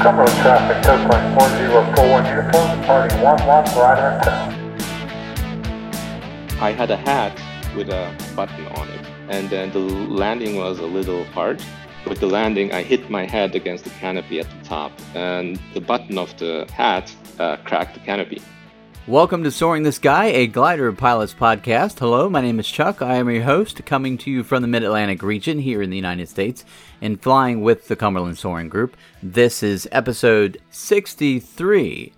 Cumberland 0.00 0.34
traffic, 0.38 0.82
Coastline 0.82 1.34
4041 1.34 2.24
uniform, 2.24 2.80
departing 2.80 3.18
11 3.18 3.74
glider 3.74 4.00
and 4.00 4.22
town. 4.22 4.48
I 6.58 6.72
had 6.72 6.90
a 6.90 6.96
hat 6.96 7.38
with 7.76 7.90
a 7.90 8.10
button 8.34 8.66
on 8.68 8.88
it, 8.88 9.06
and 9.28 9.50
then 9.50 9.70
the 9.72 9.78
landing 9.78 10.56
was 10.56 10.78
a 10.78 10.86
little 10.86 11.24
hard. 11.24 11.62
With 12.08 12.18
the 12.18 12.28
landing, 12.28 12.72
I 12.72 12.82
hit 12.82 13.10
my 13.10 13.26
head 13.26 13.54
against 13.54 13.84
the 13.84 13.90
canopy 13.90 14.40
at 14.40 14.48
the 14.48 14.64
top, 14.64 14.92
and 15.14 15.60
the 15.74 15.82
button 15.82 16.16
of 16.16 16.34
the 16.38 16.66
hat 16.72 17.14
uh, 17.38 17.58
cracked 17.58 17.92
the 17.92 18.00
canopy. 18.00 18.40
Welcome 19.06 19.42
to 19.44 19.50
Soaring 19.50 19.82
the 19.82 19.92
Sky, 19.92 20.26
a 20.26 20.46
glider 20.46 20.92
pilots 20.92 21.32
podcast. 21.32 21.98
Hello, 21.98 22.28
my 22.28 22.42
name 22.42 22.60
is 22.60 22.68
Chuck. 22.68 23.00
I 23.00 23.16
am 23.16 23.30
your 23.30 23.42
host, 23.42 23.84
coming 23.86 24.18
to 24.18 24.30
you 24.30 24.44
from 24.44 24.60
the 24.60 24.68
Mid 24.68 24.84
Atlantic 24.84 25.22
region 25.22 25.58
here 25.58 25.80
in 25.80 25.88
the 25.88 25.96
United 25.96 26.28
States 26.28 26.66
and 27.00 27.20
flying 27.20 27.62
with 27.62 27.88
the 27.88 27.96
Cumberland 27.96 28.36
Soaring 28.36 28.68
Group. 28.68 28.96
This 29.22 29.62
is 29.62 29.88
episode 29.90 30.60
63. 30.70 32.12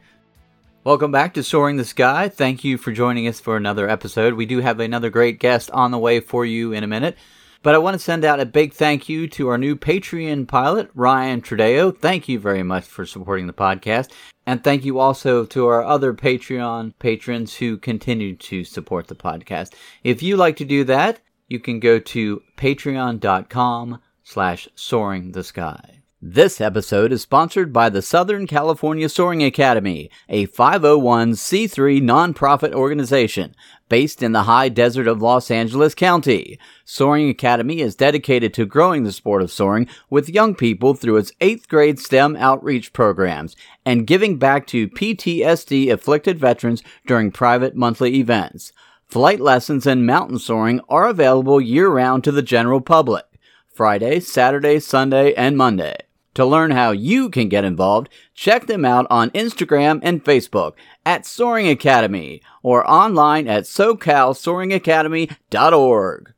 Welcome 0.82 1.12
back 1.12 1.34
to 1.34 1.44
Soaring 1.44 1.76
the 1.76 1.84
Sky. 1.84 2.28
Thank 2.28 2.64
you 2.64 2.76
for 2.76 2.90
joining 2.90 3.28
us 3.28 3.38
for 3.38 3.56
another 3.56 3.88
episode. 3.88 4.34
We 4.34 4.44
do 4.44 4.58
have 4.58 4.80
another 4.80 5.08
great 5.08 5.38
guest 5.38 5.70
on 5.70 5.92
the 5.92 5.98
way 5.98 6.18
for 6.18 6.44
you 6.44 6.72
in 6.72 6.82
a 6.82 6.88
minute. 6.88 7.16
But 7.62 7.76
I 7.76 7.78
want 7.78 7.94
to 7.94 7.98
send 7.98 8.24
out 8.24 8.40
a 8.40 8.46
big 8.46 8.72
thank 8.72 9.08
you 9.08 9.28
to 9.28 9.48
our 9.48 9.58
new 9.58 9.76
Patreon 9.76 10.48
pilot, 10.48 10.90
Ryan 10.94 11.40
Tredeo. 11.40 11.96
Thank 11.96 12.28
you 12.28 12.40
very 12.40 12.64
much 12.64 12.84
for 12.84 13.06
supporting 13.06 13.46
the 13.46 13.52
podcast. 13.52 14.10
And 14.44 14.64
thank 14.64 14.84
you 14.84 14.98
also 14.98 15.44
to 15.46 15.66
our 15.68 15.84
other 15.84 16.12
Patreon 16.12 16.94
patrons 16.98 17.54
who 17.54 17.78
continue 17.78 18.34
to 18.36 18.64
support 18.64 19.06
the 19.06 19.14
podcast. 19.14 19.74
If 20.02 20.22
you 20.22 20.36
like 20.36 20.56
to 20.56 20.64
do 20.64 20.82
that, 20.84 21.20
you 21.46 21.60
can 21.60 21.78
go 21.78 22.00
to 22.00 22.42
patreon.com 22.56 24.00
slash 24.24 24.68
soaring 24.74 25.32
the 25.32 25.44
sky. 25.44 26.01
This 26.24 26.60
episode 26.60 27.10
is 27.10 27.20
sponsored 27.20 27.72
by 27.72 27.88
the 27.88 28.00
Southern 28.00 28.46
California 28.46 29.08
Soaring 29.08 29.42
Academy, 29.42 30.08
a 30.28 30.46
501c3 30.46 32.00
nonprofit 32.00 32.72
organization 32.72 33.56
based 33.88 34.22
in 34.22 34.30
the 34.30 34.44
high 34.44 34.68
desert 34.68 35.08
of 35.08 35.20
Los 35.20 35.50
Angeles 35.50 35.96
County. 35.96 36.60
Soaring 36.84 37.28
Academy 37.28 37.80
is 37.80 37.96
dedicated 37.96 38.54
to 38.54 38.64
growing 38.64 39.02
the 39.02 39.10
sport 39.10 39.42
of 39.42 39.50
soaring 39.50 39.88
with 40.10 40.28
young 40.28 40.54
people 40.54 40.94
through 40.94 41.16
its 41.16 41.32
8th 41.40 41.66
grade 41.66 41.98
STEM 41.98 42.36
outreach 42.36 42.92
programs 42.92 43.56
and 43.84 44.06
giving 44.06 44.38
back 44.38 44.68
to 44.68 44.86
PTSD 44.90 45.92
afflicted 45.92 46.38
veterans 46.38 46.84
during 47.04 47.32
private 47.32 47.74
monthly 47.74 48.14
events. 48.14 48.72
Flight 49.08 49.40
lessons 49.40 49.88
and 49.88 50.06
mountain 50.06 50.38
soaring 50.38 50.80
are 50.88 51.08
available 51.08 51.60
year 51.60 51.88
round 51.88 52.22
to 52.22 52.30
the 52.30 52.42
general 52.42 52.80
public. 52.80 53.24
Friday, 53.66 54.20
Saturday, 54.20 54.78
Sunday, 54.78 55.34
and 55.34 55.56
Monday. 55.56 55.96
To 56.34 56.46
learn 56.46 56.70
how 56.70 56.92
you 56.92 57.28
can 57.28 57.48
get 57.48 57.64
involved, 57.64 58.08
check 58.34 58.66
them 58.66 58.86
out 58.86 59.06
on 59.10 59.30
Instagram 59.30 59.98
and 60.02 60.24
Facebook 60.24 60.74
at 61.04 61.26
Soaring 61.26 61.68
Academy 61.68 62.40
or 62.62 62.88
online 62.90 63.46
at 63.48 63.64
SoCalSoaringAcademy.org. 63.64 66.32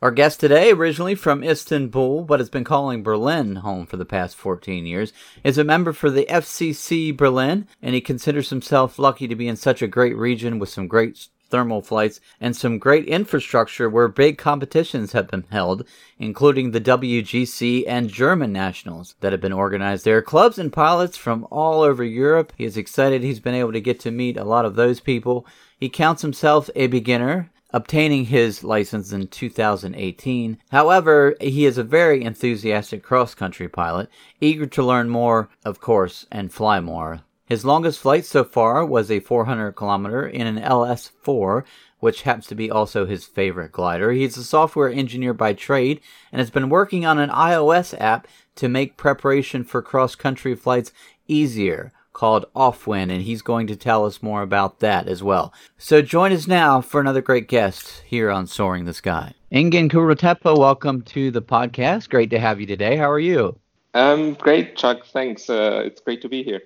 Our 0.00 0.10
guest 0.10 0.40
today, 0.40 0.70
originally 0.70 1.14
from 1.14 1.42
Istanbul 1.42 2.24
but 2.24 2.40
has 2.40 2.50
been 2.50 2.64
calling 2.64 3.02
Berlin 3.02 3.56
home 3.56 3.86
for 3.86 3.96
the 3.96 4.04
past 4.04 4.36
14 4.36 4.84
years, 4.84 5.14
is 5.42 5.56
a 5.56 5.64
member 5.64 5.94
for 5.94 6.10
the 6.10 6.26
FCC 6.28 7.16
Berlin, 7.16 7.66
and 7.80 7.94
he 7.94 8.02
considers 8.02 8.50
himself 8.50 8.98
lucky 8.98 9.26
to 9.28 9.34
be 9.34 9.48
in 9.48 9.56
such 9.56 9.80
a 9.80 9.88
great 9.88 10.14
region 10.16 10.58
with 10.58 10.68
some 10.68 10.88
great 10.88 11.28
thermal 11.54 11.82
flights, 11.82 12.20
and 12.40 12.56
some 12.56 12.80
great 12.80 13.06
infrastructure 13.06 13.88
where 13.88 14.08
big 14.08 14.36
competitions 14.36 15.12
have 15.12 15.28
been 15.28 15.44
held, 15.52 15.86
including 16.18 16.72
the 16.72 16.80
WGC 16.80 17.84
and 17.86 18.08
German 18.08 18.52
nationals 18.52 19.14
that 19.20 19.30
have 19.30 19.40
been 19.40 19.52
organized 19.52 20.04
there. 20.04 20.20
Clubs 20.20 20.58
and 20.58 20.72
pilots 20.72 21.16
from 21.16 21.46
all 21.52 21.82
over 21.82 22.02
Europe. 22.02 22.52
He 22.58 22.64
is 22.64 22.76
excited 22.76 23.22
he's 23.22 23.38
been 23.38 23.54
able 23.54 23.70
to 23.70 23.80
get 23.80 24.00
to 24.00 24.10
meet 24.10 24.36
a 24.36 24.42
lot 24.42 24.64
of 24.64 24.74
those 24.74 24.98
people. 24.98 25.46
He 25.78 25.88
counts 25.88 26.22
himself 26.22 26.68
a 26.74 26.88
beginner, 26.88 27.52
obtaining 27.70 28.24
his 28.24 28.64
license 28.64 29.12
in 29.12 29.28
2018. 29.28 30.58
However, 30.72 31.36
he 31.40 31.66
is 31.66 31.78
a 31.78 31.84
very 31.84 32.24
enthusiastic 32.24 33.04
cross 33.04 33.32
country 33.32 33.68
pilot, 33.68 34.08
eager 34.40 34.66
to 34.66 34.82
learn 34.82 35.08
more, 35.08 35.50
of 35.64 35.80
course, 35.80 36.26
and 36.32 36.52
fly 36.52 36.80
more. 36.80 37.20
His 37.46 37.64
longest 37.64 37.98
flight 38.00 38.24
so 38.24 38.42
far 38.42 38.86
was 38.86 39.10
a 39.10 39.20
400 39.20 39.72
kilometer 39.72 40.26
in 40.26 40.46
an 40.46 40.58
LS4, 40.58 41.64
which 42.00 42.22
happens 42.22 42.46
to 42.46 42.54
be 42.54 42.70
also 42.70 43.04
his 43.04 43.26
favorite 43.26 43.70
glider. 43.70 44.12
He's 44.12 44.38
a 44.38 44.44
software 44.44 44.88
engineer 44.88 45.34
by 45.34 45.52
trade 45.52 46.00
and 46.32 46.40
has 46.40 46.50
been 46.50 46.70
working 46.70 47.04
on 47.04 47.18
an 47.18 47.28
iOS 47.28 47.94
app 48.00 48.26
to 48.56 48.68
make 48.68 48.96
preparation 48.96 49.62
for 49.62 49.82
cross 49.82 50.14
country 50.14 50.54
flights 50.54 50.92
easier 51.28 51.92
called 52.14 52.46
Aufwind, 52.56 53.12
and 53.12 53.22
he's 53.22 53.42
going 53.42 53.66
to 53.66 53.76
tell 53.76 54.06
us 54.06 54.22
more 54.22 54.40
about 54.40 54.78
that 54.80 55.06
as 55.06 55.22
well. 55.22 55.52
So 55.76 56.00
join 56.00 56.32
us 56.32 56.46
now 56.46 56.80
for 56.80 56.98
another 56.98 57.20
great 57.20 57.48
guest 57.48 58.04
here 58.06 58.30
on 58.30 58.46
Soaring 58.46 58.86
the 58.86 58.94
Sky. 58.94 59.34
Engin 59.52 59.90
Kurutepe, 59.90 60.56
welcome 60.56 61.02
to 61.02 61.30
the 61.30 61.42
podcast. 61.42 62.08
Great 62.08 62.30
to 62.30 62.38
have 62.38 62.58
you 62.58 62.66
today. 62.66 62.96
How 62.96 63.10
are 63.10 63.18
you? 63.18 63.58
Um, 63.92 64.32
great, 64.34 64.76
Chuck. 64.76 65.04
Thanks. 65.06 65.50
Uh, 65.50 65.82
it's 65.84 66.00
great 66.00 66.22
to 66.22 66.28
be 66.28 66.42
here. 66.42 66.62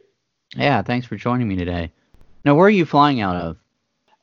Yeah, 0.56 0.82
thanks 0.82 1.06
for 1.06 1.16
joining 1.16 1.48
me 1.48 1.56
today. 1.56 1.92
Now, 2.44 2.54
where 2.54 2.66
are 2.66 2.70
you 2.70 2.86
flying 2.86 3.20
out 3.20 3.36
of? 3.36 3.56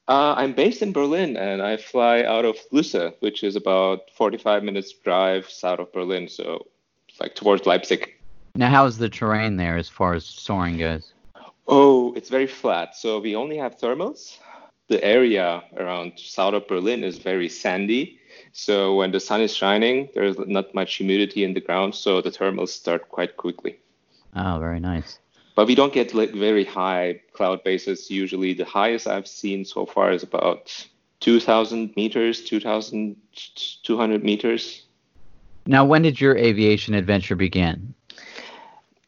Uh, 0.07 0.35
I'm 0.37 0.53
based 0.53 0.81
in 0.81 0.91
Berlin 0.91 1.35
and 1.35 1.61
I 1.61 1.77
fly 1.77 2.23
out 2.23 2.45
of 2.45 2.57
Lüsse, 2.71 3.13
which 3.19 3.43
is 3.43 3.55
about 3.55 4.11
45 4.15 4.63
minutes 4.63 4.93
drive 4.93 5.49
south 5.49 5.79
of 5.79 5.91
Berlin, 5.93 6.27
so 6.27 6.67
like 7.19 7.35
towards 7.35 7.65
Leipzig. 7.65 8.13
Now, 8.55 8.69
how's 8.69 8.97
the 8.97 9.09
terrain 9.09 9.57
there 9.57 9.77
as 9.77 9.89
far 9.89 10.13
as 10.13 10.25
soaring 10.25 10.77
goes? 10.77 11.13
Oh, 11.67 12.13
it's 12.13 12.29
very 12.29 12.47
flat. 12.47 12.95
So 12.95 13.19
we 13.19 13.35
only 13.35 13.57
have 13.57 13.77
thermals. 13.77 14.37
The 14.87 15.03
area 15.03 15.63
around 15.77 16.13
south 16.17 16.53
of 16.53 16.67
Berlin 16.67 17.03
is 17.03 17.17
very 17.17 17.49
sandy. 17.49 18.19
So 18.51 18.95
when 18.95 19.11
the 19.11 19.19
sun 19.19 19.41
is 19.41 19.55
shining, 19.55 20.09
there's 20.13 20.37
not 20.37 20.73
much 20.75 20.95
humidity 20.95 21.43
in 21.43 21.53
the 21.53 21.61
ground, 21.61 21.95
so 21.95 22.21
the 22.21 22.29
thermals 22.29 22.69
start 22.69 23.09
quite 23.09 23.35
quickly. 23.37 23.79
Oh, 24.35 24.59
very 24.59 24.79
nice 24.79 25.19
but 25.55 25.67
we 25.67 25.75
don't 25.75 25.93
get 25.93 26.13
like 26.13 26.31
very 26.33 26.65
high 26.65 27.21
cloud 27.33 27.63
bases. 27.63 28.11
Usually 28.11 28.53
the 28.53 28.65
highest 28.65 29.07
i've 29.07 29.27
seen 29.27 29.65
so 29.65 29.85
far 29.85 30.11
is 30.11 30.21
about 30.21 30.85
2000 31.21 31.95
meters 31.95 32.43
2200 32.43 34.23
meters. 34.23 34.83
Now 35.65 35.85
when 35.85 36.03
did 36.03 36.21
your 36.21 36.37
aviation 36.37 36.93
adventure 36.93 37.35
begin? 37.35 37.93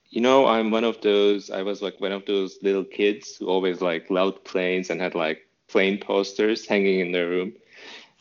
You 0.10 0.22
know 0.22 0.48
i'm 0.48 0.72
one 0.72 0.86
of 0.86 1.02
those 1.02 1.52
i 1.52 1.62
was 1.62 1.82
like 1.82 2.00
one 2.00 2.14
of 2.14 2.26
those 2.26 2.58
little 2.64 2.86
kids 2.86 3.36
who 3.36 3.48
always 3.48 3.82
like 3.82 4.10
loved 4.10 4.44
planes 4.46 4.90
and 4.90 5.00
had 5.00 5.14
like 5.14 5.48
plane 5.68 6.00
posters 6.00 6.66
hanging 6.66 7.02
in 7.02 7.12
their 7.12 7.28
room. 7.28 7.54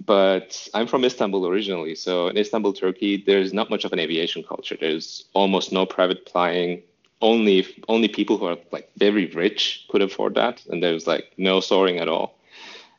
But 0.04 0.69
i'm 0.75 0.88
from 0.88 1.04
istanbul 1.04 1.47
originally 1.47 1.94
so 1.94 2.26
in 2.28 2.36
istanbul 2.36 2.72
turkey 2.72 3.22
there's 3.25 3.54
not 3.54 3.70
much 3.70 3.84
of 3.84 3.92
an 3.92 4.00
aviation 4.00 4.42
culture. 4.42 4.76
There's 4.78 5.25
almost 5.32 5.72
no 5.72 5.86
private 5.86 6.28
flying 6.28 6.82
only 7.22 7.66
only 7.88 8.09
people 8.09 8.37
who 8.38 8.47
are 8.47 8.59
like 8.72 8.91
very 8.97 9.27
rich 9.27 9.87
could 9.88 10.03
afford 10.03 10.34
that, 10.34 10.65
and 10.66 10.82
there 10.82 10.93
was 10.93 11.06
like 11.06 11.32
no 11.37 11.60
soaring 11.60 11.99
at 11.99 12.09
all. 12.09 12.34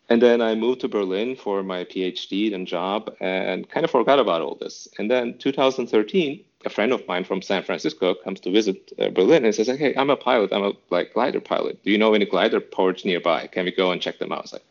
And 0.10 0.22
then 0.22 0.42
I 0.42 0.56
moved 0.56 0.82
to 0.82 0.88
Berlin 0.88 1.36
for 1.36 1.64
my 1.64 1.84
PhD 1.84 2.54
and 2.54 2.66
job, 2.66 3.14
and 3.20 3.70
kind 3.70 3.84
of 3.84 3.92
forgot 3.92 4.20
about 4.20 4.42
all 4.42 4.56
this. 4.56 4.88
And 4.98 5.12
then 5.12 5.38
2013, 5.38 6.44
a 6.66 6.70
friend 6.70 6.94
of 6.94 7.06
mine 7.08 7.26
from 7.26 7.42
San 7.42 7.62
Francisco 7.62 8.16
comes 8.16 8.40
to 8.42 8.52
visit 8.52 8.94
uh, 9.00 9.10
Berlin 9.10 9.46
and 9.46 9.54
says, 9.54 9.68
"Hey, 9.68 9.94
I'm 9.96 10.10
a 10.10 10.16
pilot. 10.16 10.54
I'm 10.54 10.64
a 10.64 10.74
like 10.90 11.14
glider 11.14 11.42
pilot. 11.42 11.84
Do 11.84 11.92
you 11.92 11.98
know 11.98 12.14
any 12.14 12.26
glider 12.26 12.60
ports 12.60 13.06
nearby? 13.06 13.48
Can 13.48 13.66
we 13.66 13.72
go 13.72 13.92
and 13.92 14.02
check 14.02 14.18
them 14.20 14.32
out?" 14.32 14.52
Like, 14.54 14.66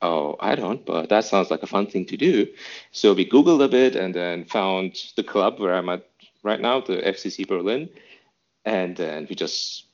"Oh, 0.00 0.36
I 0.40 0.54
don't, 0.54 0.84
but 0.86 1.08
that 1.10 1.24
sounds 1.24 1.50
like 1.50 1.62
a 1.62 1.66
fun 1.74 1.86
thing 1.86 2.06
to 2.06 2.16
do." 2.16 2.46
So 2.92 3.12
we 3.12 3.28
googled 3.28 3.62
a 3.64 3.68
bit 3.68 3.96
and 3.96 4.14
then 4.14 4.44
found 4.44 4.96
the 5.16 5.24
club 5.24 5.60
where 5.60 5.74
I'm 5.74 5.88
at 5.90 6.06
right 6.42 6.60
now, 6.60 6.80
the 6.80 6.96
FCC 6.96 7.46
Berlin 7.46 7.90
and 8.64 8.96
then 8.96 9.26
we 9.28 9.34
just 9.34 9.84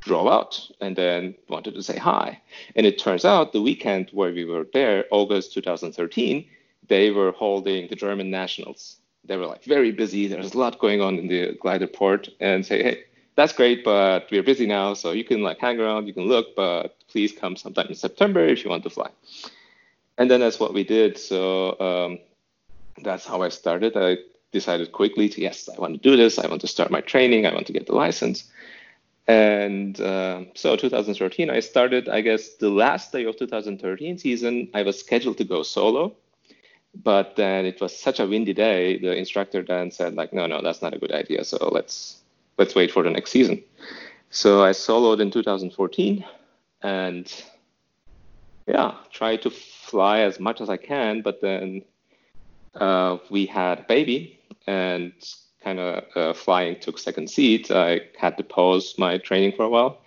drove 0.00 0.26
out 0.26 0.70
and 0.80 0.96
then 0.96 1.34
wanted 1.48 1.74
to 1.74 1.82
say 1.82 1.96
hi. 1.96 2.40
And 2.76 2.86
it 2.86 2.98
turns 2.98 3.24
out 3.24 3.52
the 3.52 3.62
weekend 3.62 4.10
where 4.12 4.32
we 4.32 4.44
were 4.44 4.66
there, 4.72 5.04
August 5.10 5.52
2013, 5.54 6.46
they 6.86 7.10
were 7.10 7.32
holding 7.32 7.88
the 7.88 7.96
German 7.96 8.30
nationals. 8.30 8.96
They 9.24 9.36
were 9.36 9.46
like 9.46 9.64
very 9.64 9.92
busy. 9.92 10.26
There's 10.26 10.54
a 10.54 10.58
lot 10.58 10.78
going 10.78 11.00
on 11.00 11.18
in 11.18 11.28
the 11.28 11.56
glider 11.60 11.86
port 11.86 12.28
and 12.40 12.64
say, 12.64 12.82
hey, 12.82 13.04
that's 13.36 13.52
great, 13.52 13.84
but 13.84 14.26
we're 14.30 14.42
busy 14.42 14.66
now. 14.66 14.94
So 14.94 15.12
you 15.12 15.24
can 15.24 15.42
like 15.42 15.58
hang 15.58 15.78
around, 15.78 16.06
you 16.06 16.14
can 16.14 16.24
look, 16.24 16.56
but 16.56 16.96
please 17.08 17.32
come 17.32 17.56
sometime 17.56 17.86
in 17.88 17.94
September 17.94 18.40
if 18.40 18.64
you 18.64 18.70
want 18.70 18.84
to 18.84 18.90
fly. 18.90 19.10
And 20.16 20.30
then 20.30 20.40
that's 20.40 20.58
what 20.58 20.74
we 20.74 20.82
did. 20.82 21.18
So 21.18 21.78
um, 21.78 22.18
that's 23.02 23.24
how 23.24 23.42
I 23.42 23.50
started. 23.50 23.96
I 23.96 24.16
decided 24.52 24.92
quickly 24.92 25.28
to 25.28 25.40
yes, 25.40 25.68
I 25.68 25.80
want 25.80 25.94
to 25.94 26.00
do 26.00 26.16
this. 26.16 26.38
I 26.38 26.46
want 26.46 26.60
to 26.62 26.66
start 26.66 26.90
my 26.90 27.00
training. 27.00 27.46
I 27.46 27.52
want 27.52 27.66
to 27.66 27.72
get 27.72 27.86
the 27.86 27.94
license. 27.94 28.44
And 29.26 30.00
uh, 30.00 30.44
so 30.54 30.74
2013, 30.76 31.50
I 31.50 31.60
started. 31.60 32.08
I 32.08 32.22
guess 32.22 32.54
the 32.54 32.70
last 32.70 33.12
day 33.12 33.24
of 33.24 33.36
2013 33.36 34.16
season, 34.18 34.70
I 34.72 34.82
was 34.82 34.98
scheduled 34.98 35.36
to 35.38 35.44
go 35.44 35.62
solo, 35.62 36.16
but 36.94 37.36
then 37.36 37.66
it 37.66 37.78
was 37.80 37.94
such 37.94 38.20
a 38.20 38.26
windy 38.26 38.54
day. 38.54 38.98
The 38.98 39.14
instructor 39.14 39.62
then 39.62 39.90
said 39.90 40.14
like, 40.14 40.32
no, 40.32 40.46
no, 40.46 40.62
that's 40.62 40.80
not 40.80 40.94
a 40.94 40.98
good 40.98 41.12
idea. 41.12 41.44
So 41.44 41.68
let's 41.70 42.22
let's 42.56 42.74
wait 42.74 42.90
for 42.90 43.02
the 43.02 43.10
next 43.10 43.30
season. 43.30 43.62
So 44.30 44.64
I 44.64 44.70
soloed 44.70 45.20
in 45.20 45.30
2014 45.30 46.24
and 46.82 47.44
yeah, 48.66 48.94
try 49.12 49.36
to 49.36 49.50
fly 49.50 50.20
as 50.20 50.40
much 50.40 50.62
as 50.62 50.70
I 50.70 50.78
can. 50.78 51.20
But 51.20 51.42
then 51.42 51.82
uh, 52.74 53.18
we 53.30 53.44
had 53.44 53.80
a 53.80 53.82
baby 53.82 54.37
and 54.68 55.12
kind 55.64 55.80
of 55.80 56.04
uh, 56.14 56.32
flying 56.34 56.78
took 56.78 56.98
second 56.98 57.28
seat. 57.30 57.70
I 57.70 58.02
had 58.18 58.36
to 58.36 58.44
pause 58.44 58.94
my 58.98 59.18
training 59.18 59.52
for 59.56 59.64
a 59.64 59.68
while. 59.68 59.98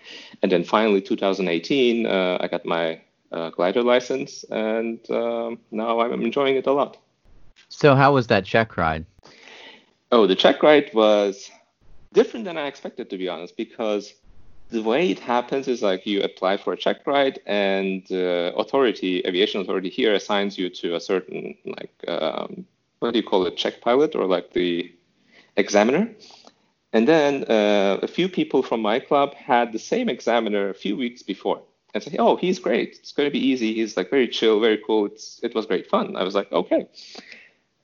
And 0.42 0.52
then 0.52 0.64
finally, 0.64 1.02
2018, 1.02 2.06
uh, 2.06 2.38
I 2.40 2.48
got 2.48 2.64
my 2.66 3.02
uh, 3.32 3.50
glider 3.50 3.82
license 3.82 4.46
and 4.52 5.00
um, 5.10 5.60
now 5.72 6.00
I'm 6.00 6.22
enjoying 6.22 6.56
it 6.56 6.68
a 6.68 6.72
lot. 6.72 6.98
So, 7.70 7.96
how 7.96 8.14
was 8.14 8.28
that 8.28 8.46
check 8.46 8.78
ride? 8.78 9.06
Oh, 10.12 10.28
the 10.28 10.36
check 10.36 10.62
ride 10.62 10.94
was 10.94 11.50
different 12.14 12.46
than 12.46 12.58
I 12.58 12.68
expected, 12.68 13.10
to 13.10 13.18
be 13.18 13.30
honest, 13.30 13.56
because 13.56 14.14
the 14.70 14.84
way 14.84 15.10
it 15.10 15.20
happens 15.20 15.68
is 15.68 15.82
like 15.82 16.06
you 16.06 16.22
apply 16.22 16.58
for 16.58 16.74
a 16.74 16.78
check 16.78 17.06
ride 17.08 17.40
and 17.46 18.06
the 18.08 18.54
uh, 18.56 18.62
authority 18.62 19.22
aviation 19.26 19.60
authority 19.62 19.90
here 19.90 20.14
assigns 20.14 20.58
you 20.58 20.70
to 20.70 20.96
a 20.96 21.00
certain 21.00 21.56
like 21.66 21.94
um, 22.08 22.66
what 23.02 23.14
do 23.14 23.20
you 23.20 23.24
call 23.24 23.46
it 23.48 23.58
check 23.58 23.82
pilot 23.82 24.16
or 24.16 24.26
like 24.26 24.54
the 24.54 24.94
examiner? 25.58 26.10
And 26.94 27.08
then 27.08 27.46
uh, 27.46 28.00
a 28.02 28.08
few 28.08 28.30
people 28.30 28.62
from 28.62 28.82
my 28.82 29.00
club 29.00 29.34
had 29.34 29.72
the 29.72 29.80
same 29.80 30.08
examiner 30.08 30.70
a 30.70 30.74
few 30.74 30.96
weeks 30.96 31.24
before. 31.24 31.62
And 31.94 32.04
say 32.04 32.16
oh 32.20 32.36
he's 32.38 32.60
great. 32.60 32.98
It's 33.00 33.12
going 33.12 33.28
to 33.28 33.32
be 33.32 33.46
easy. 33.46 33.74
He's 33.74 33.98
like 33.98 34.10
very 34.10 34.28
chill 34.28 34.60
very 34.60 34.80
cool. 34.86 35.06
It's, 35.08 35.40
it 35.44 35.56
was 35.56 35.66
great 35.66 35.90
fun. 35.90 36.16
I 36.16 36.24
was 36.24 36.36
like 36.36 36.52
okay. 36.52 36.88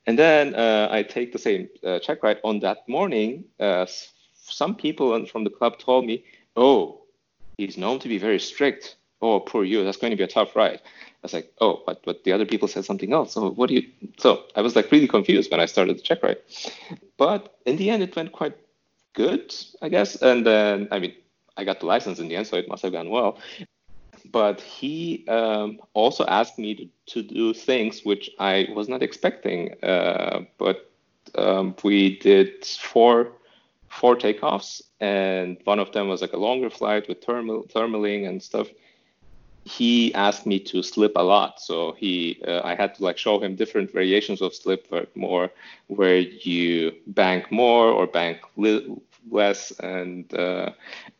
And 0.06 0.18
then 0.18 0.54
uh, 0.54 0.88
i 0.90 1.02
take 1.02 1.32
the 1.32 1.38
same 1.38 1.68
uh, 1.84 1.98
check 1.98 2.22
ride. 2.22 2.38
On 2.44 2.60
that 2.60 2.88
morning 2.88 3.44
uh, 3.60 3.86
some 4.34 4.74
people 4.74 5.26
from 5.26 5.44
the 5.44 5.50
club 5.50 5.78
told 5.78 6.06
me 6.06 6.24
oh, 6.56 7.00
he's 7.56 7.76
known 7.76 7.98
to 8.00 8.08
be 8.08 8.18
very 8.18 8.38
strict. 8.38 8.96
Oh, 9.20 9.40
poor 9.40 9.64
you, 9.64 9.82
that's 9.84 9.96
going 9.96 10.12
to 10.12 10.16
be 10.16 10.22
a 10.22 10.28
tough 10.28 10.54
ride. 10.54 10.80
I 11.20 11.24
was 11.24 11.32
like, 11.32 11.52
oh, 11.60 11.82
but 11.84 12.04
but 12.04 12.24
the 12.24 12.32
other 12.32 12.46
people 12.46 12.68
said 12.68 12.84
something 12.84 13.12
else. 13.12 13.32
So 13.32 13.50
what 13.50 13.68
do 13.68 13.74
you? 13.74 13.88
So 14.18 14.44
I 14.54 14.60
was 14.60 14.76
like 14.76 14.90
really 14.92 15.08
confused 15.08 15.50
when 15.50 15.60
I 15.60 15.66
started 15.66 15.98
the 15.98 16.02
check 16.02 16.22
ride. 16.22 16.38
But 17.16 17.58
in 17.66 17.76
the 17.76 17.90
end, 17.90 18.02
it 18.02 18.14
went 18.14 18.32
quite 18.32 18.56
good, 19.14 19.54
I 19.82 19.88
guess. 19.88 20.14
And 20.22 20.46
then 20.46 20.88
I 20.92 21.00
mean, 21.00 21.14
I 21.56 21.64
got 21.64 21.80
the 21.80 21.86
license 21.86 22.20
in 22.20 22.28
the 22.28 22.36
end, 22.36 22.46
so 22.46 22.56
it 22.56 22.68
must 22.68 22.82
have 22.82 22.92
gone 22.92 23.10
well. 23.10 23.38
But 24.30 24.60
he 24.60 25.24
um, 25.28 25.80
also 25.94 26.24
asked 26.26 26.58
me 26.58 26.74
to, 26.74 26.88
to 27.14 27.22
do 27.22 27.54
things 27.54 28.04
which 28.04 28.30
I 28.38 28.68
was 28.74 28.88
not 28.88 29.02
expecting. 29.02 29.74
Uh, 29.82 30.44
but 30.58 30.90
um, 31.34 31.74
we 31.82 32.18
did 32.18 32.64
four 32.64 33.32
four 33.88 34.16
takeoffs, 34.16 34.82
and 35.00 35.56
one 35.64 35.78
of 35.78 35.92
them 35.92 36.08
was 36.08 36.20
like 36.20 36.32
a 36.32 36.38
longer 36.38 36.70
flight 36.70 37.08
with 37.08 37.24
thermal 37.24 37.64
thermaling 37.64 38.28
and 38.28 38.42
stuff. 38.42 38.68
He 39.68 40.14
asked 40.14 40.46
me 40.46 40.58
to 40.70 40.82
slip 40.82 41.12
a 41.16 41.22
lot, 41.22 41.60
so 41.60 41.92
he 41.92 42.42
uh, 42.46 42.62
I 42.64 42.74
had 42.74 42.94
to 42.96 43.04
like 43.04 43.18
show 43.18 43.38
him 43.38 43.54
different 43.54 43.92
variations 43.92 44.40
of 44.40 44.54
slip 44.54 44.90
work 44.90 45.14
more, 45.14 45.50
where 45.88 46.18
you 46.18 46.92
bank 47.06 47.52
more 47.52 47.86
or 47.98 48.06
bank 48.06 48.38
li- 48.56 48.96
less, 49.30 49.72
and 49.80 50.32
uh, 50.32 50.70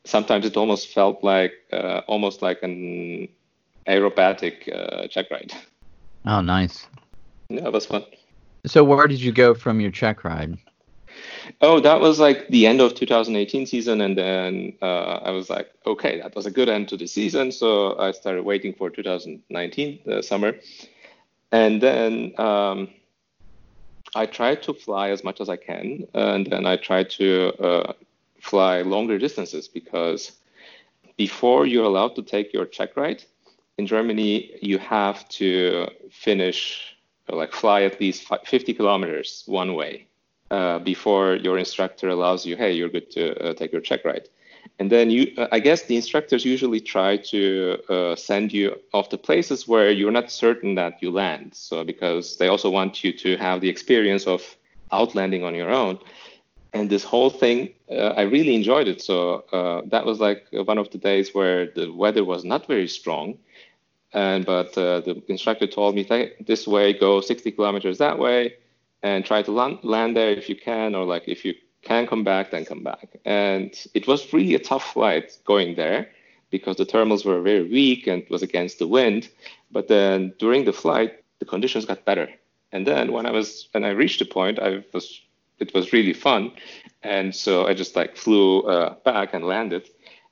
sometimes 0.04 0.46
it 0.46 0.56
almost 0.56 0.88
felt 0.94 1.22
like 1.22 1.52
uh, 1.72 2.00
almost 2.06 2.40
like 2.40 2.62
an 2.62 3.28
aerobatic 3.86 4.56
uh, 4.72 5.06
check 5.08 5.30
ride. 5.30 5.52
Oh, 6.24 6.40
nice. 6.40 6.86
Yeah, 7.50 7.66
it 7.66 7.72
was 7.72 7.86
fun. 7.86 8.04
So 8.66 8.82
where 8.82 9.06
did 9.06 9.20
you 9.20 9.32
go 9.32 9.54
from 9.54 9.80
your 9.80 9.90
check 9.90 10.24
ride? 10.24 10.56
Oh, 11.60 11.80
that 11.80 12.00
was 12.00 12.20
like 12.20 12.48
the 12.48 12.66
end 12.66 12.80
of 12.80 12.94
2018 12.94 13.66
season, 13.66 14.00
and 14.00 14.16
then 14.16 14.74
uh, 14.82 15.20
I 15.24 15.30
was 15.30 15.50
like, 15.50 15.70
okay, 15.86 16.20
that 16.20 16.34
was 16.34 16.46
a 16.46 16.50
good 16.50 16.68
end 16.68 16.88
to 16.88 16.96
the 16.96 17.06
season. 17.06 17.52
So 17.52 17.98
I 17.98 18.12
started 18.12 18.44
waiting 18.44 18.74
for 18.74 18.90
2019 18.90 20.00
the 20.04 20.22
summer, 20.22 20.54
and 21.52 21.80
then 21.80 22.38
um, 22.38 22.88
I 24.14 24.26
tried 24.26 24.62
to 24.64 24.74
fly 24.74 25.10
as 25.10 25.24
much 25.24 25.40
as 25.40 25.48
I 25.48 25.56
can, 25.56 26.06
and 26.14 26.46
then 26.46 26.66
I 26.66 26.76
tried 26.76 27.10
to 27.10 27.52
uh, 27.60 27.92
fly 28.40 28.82
longer 28.82 29.18
distances 29.18 29.68
because 29.68 30.32
before 31.16 31.66
you're 31.66 31.84
allowed 31.84 32.14
to 32.16 32.22
take 32.22 32.52
your 32.52 32.66
check 32.66 32.96
ride 32.96 33.24
in 33.78 33.86
Germany, 33.86 34.58
you 34.62 34.78
have 34.78 35.28
to 35.30 35.88
finish 36.10 36.94
like 37.30 37.52
fly 37.52 37.82
at 37.82 38.00
least 38.00 38.26
50 38.44 38.72
kilometers 38.74 39.42
one 39.46 39.74
way 39.74 40.07
uh, 40.50 40.78
before 40.78 41.36
your 41.36 41.58
instructor 41.58 42.08
allows 42.08 42.46
you, 42.46 42.56
hey, 42.56 42.72
you're 42.72 42.88
good 42.88 43.10
to 43.10 43.38
uh, 43.38 43.54
take 43.54 43.72
your 43.72 43.80
check 43.80 44.04
ride. 44.04 44.28
And 44.78 44.90
then 44.90 45.10
you, 45.10 45.32
uh, 45.36 45.48
I 45.52 45.60
guess 45.60 45.82
the 45.82 45.96
instructors 45.96 46.44
usually 46.44 46.80
try 46.80 47.16
to 47.16 47.78
uh, 47.88 48.16
send 48.16 48.52
you 48.52 48.76
off 48.94 49.08
to 49.10 49.18
places 49.18 49.68
where 49.68 49.90
you're 49.90 50.10
not 50.10 50.30
certain 50.30 50.74
that 50.76 51.02
you 51.02 51.10
land. 51.10 51.54
So 51.54 51.84
because 51.84 52.36
they 52.38 52.48
also 52.48 52.70
want 52.70 53.04
you 53.04 53.12
to 53.12 53.36
have 53.36 53.60
the 53.60 53.68
experience 53.68 54.26
of 54.26 54.56
outlanding 54.92 55.44
on 55.44 55.54
your 55.54 55.70
own. 55.70 55.98
And 56.72 56.88
this 56.88 57.04
whole 57.04 57.30
thing, 57.30 57.70
uh, 57.90 58.14
I 58.16 58.22
really 58.22 58.54
enjoyed 58.54 58.88
it. 58.88 59.02
So 59.02 59.44
uh, 59.52 59.82
that 59.86 60.06
was 60.06 60.20
like 60.20 60.46
one 60.52 60.78
of 60.78 60.90
the 60.90 60.98
days 60.98 61.34
where 61.34 61.66
the 61.66 61.92
weather 61.92 62.24
was 62.24 62.44
not 62.44 62.66
very 62.66 62.88
strong. 62.88 63.38
And 64.14 64.46
but 64.46 64.72
the 64.72 65.22
instructor 65.28 65.66
told 65.66 65.94
me, 65.94 66.04
this 66.40 66.66
way, 66.66 66.94
go 66.94 67.20
60 67.20 67.52
kilometers 67.52 67.98
that 67.98 68.18
way 68.18 68.54
and 69.02 69.24
try 69.24 69.42
to 69.42 69.52
land, 69.52 69.78
land 69.82 70.16
there 70.16 70.30
if 70.30 70.48
you 70.48 70.56
can, 70.56 70.94
or 70.94 71.04
like 71.04 71.24
if 71.26 71.44
you 71.44 71.54
can 71.82 72.06
come 72.06 72.24
back, 72.24 72.50
then 72.50 72.64
come 72.64 72.82
back. 72.82 73.18
And 73.24 73.72
it 73.94 74.06
was 74.06 74.32
really 74.32 74.54
a 74.54 74.58
tough 74.58 74.92
flight 74.92 75.38
going 75.44 75.76
there 75.76 76.10
because 76.50 76.76
the 76.76 76.86
thermals 76.86 77.24
were 77.24 77.40
very 77.42 77.62
weak 77.68 78.06
and 78.06 78.24
was 78.30 78.42
against 78.42 78.78
the 78.78 78.86
wind. 78.86 79.28
But 79.70 79.88
then 79.88 80.34
during 80.38 80.64
the 80.64 80.72
flight, 80.72 81.22
the 81.38 81.44
conditions 81.44 81.84
got 81.84 82.04
better. 82.04 82.28
And 82.72 82.86
then 82.86 83.12
when 83.12 83.26
I 83.26 83.30
was 83.30 83.68
when 83.72 83.84
I 83.84 83.90
reached 83.90 84.18
the 84.18 84.24
point, 84.26 84.58
I 84.58 84.84
was 84.92 85.20
it 85.58 85.74
was 85.74 85.92
really 85.92 86.12
fun, 86.12 86.52
and 87.02 87.34
so 87.34 87.66
I 87.66 87.74
just 87.74 87.96
like 87.96 88.16
flew 88.16 88.60
uh, 88.62 88.94
back 89.04 89.34
and 89.34 89.44
landed, 89.44 89.88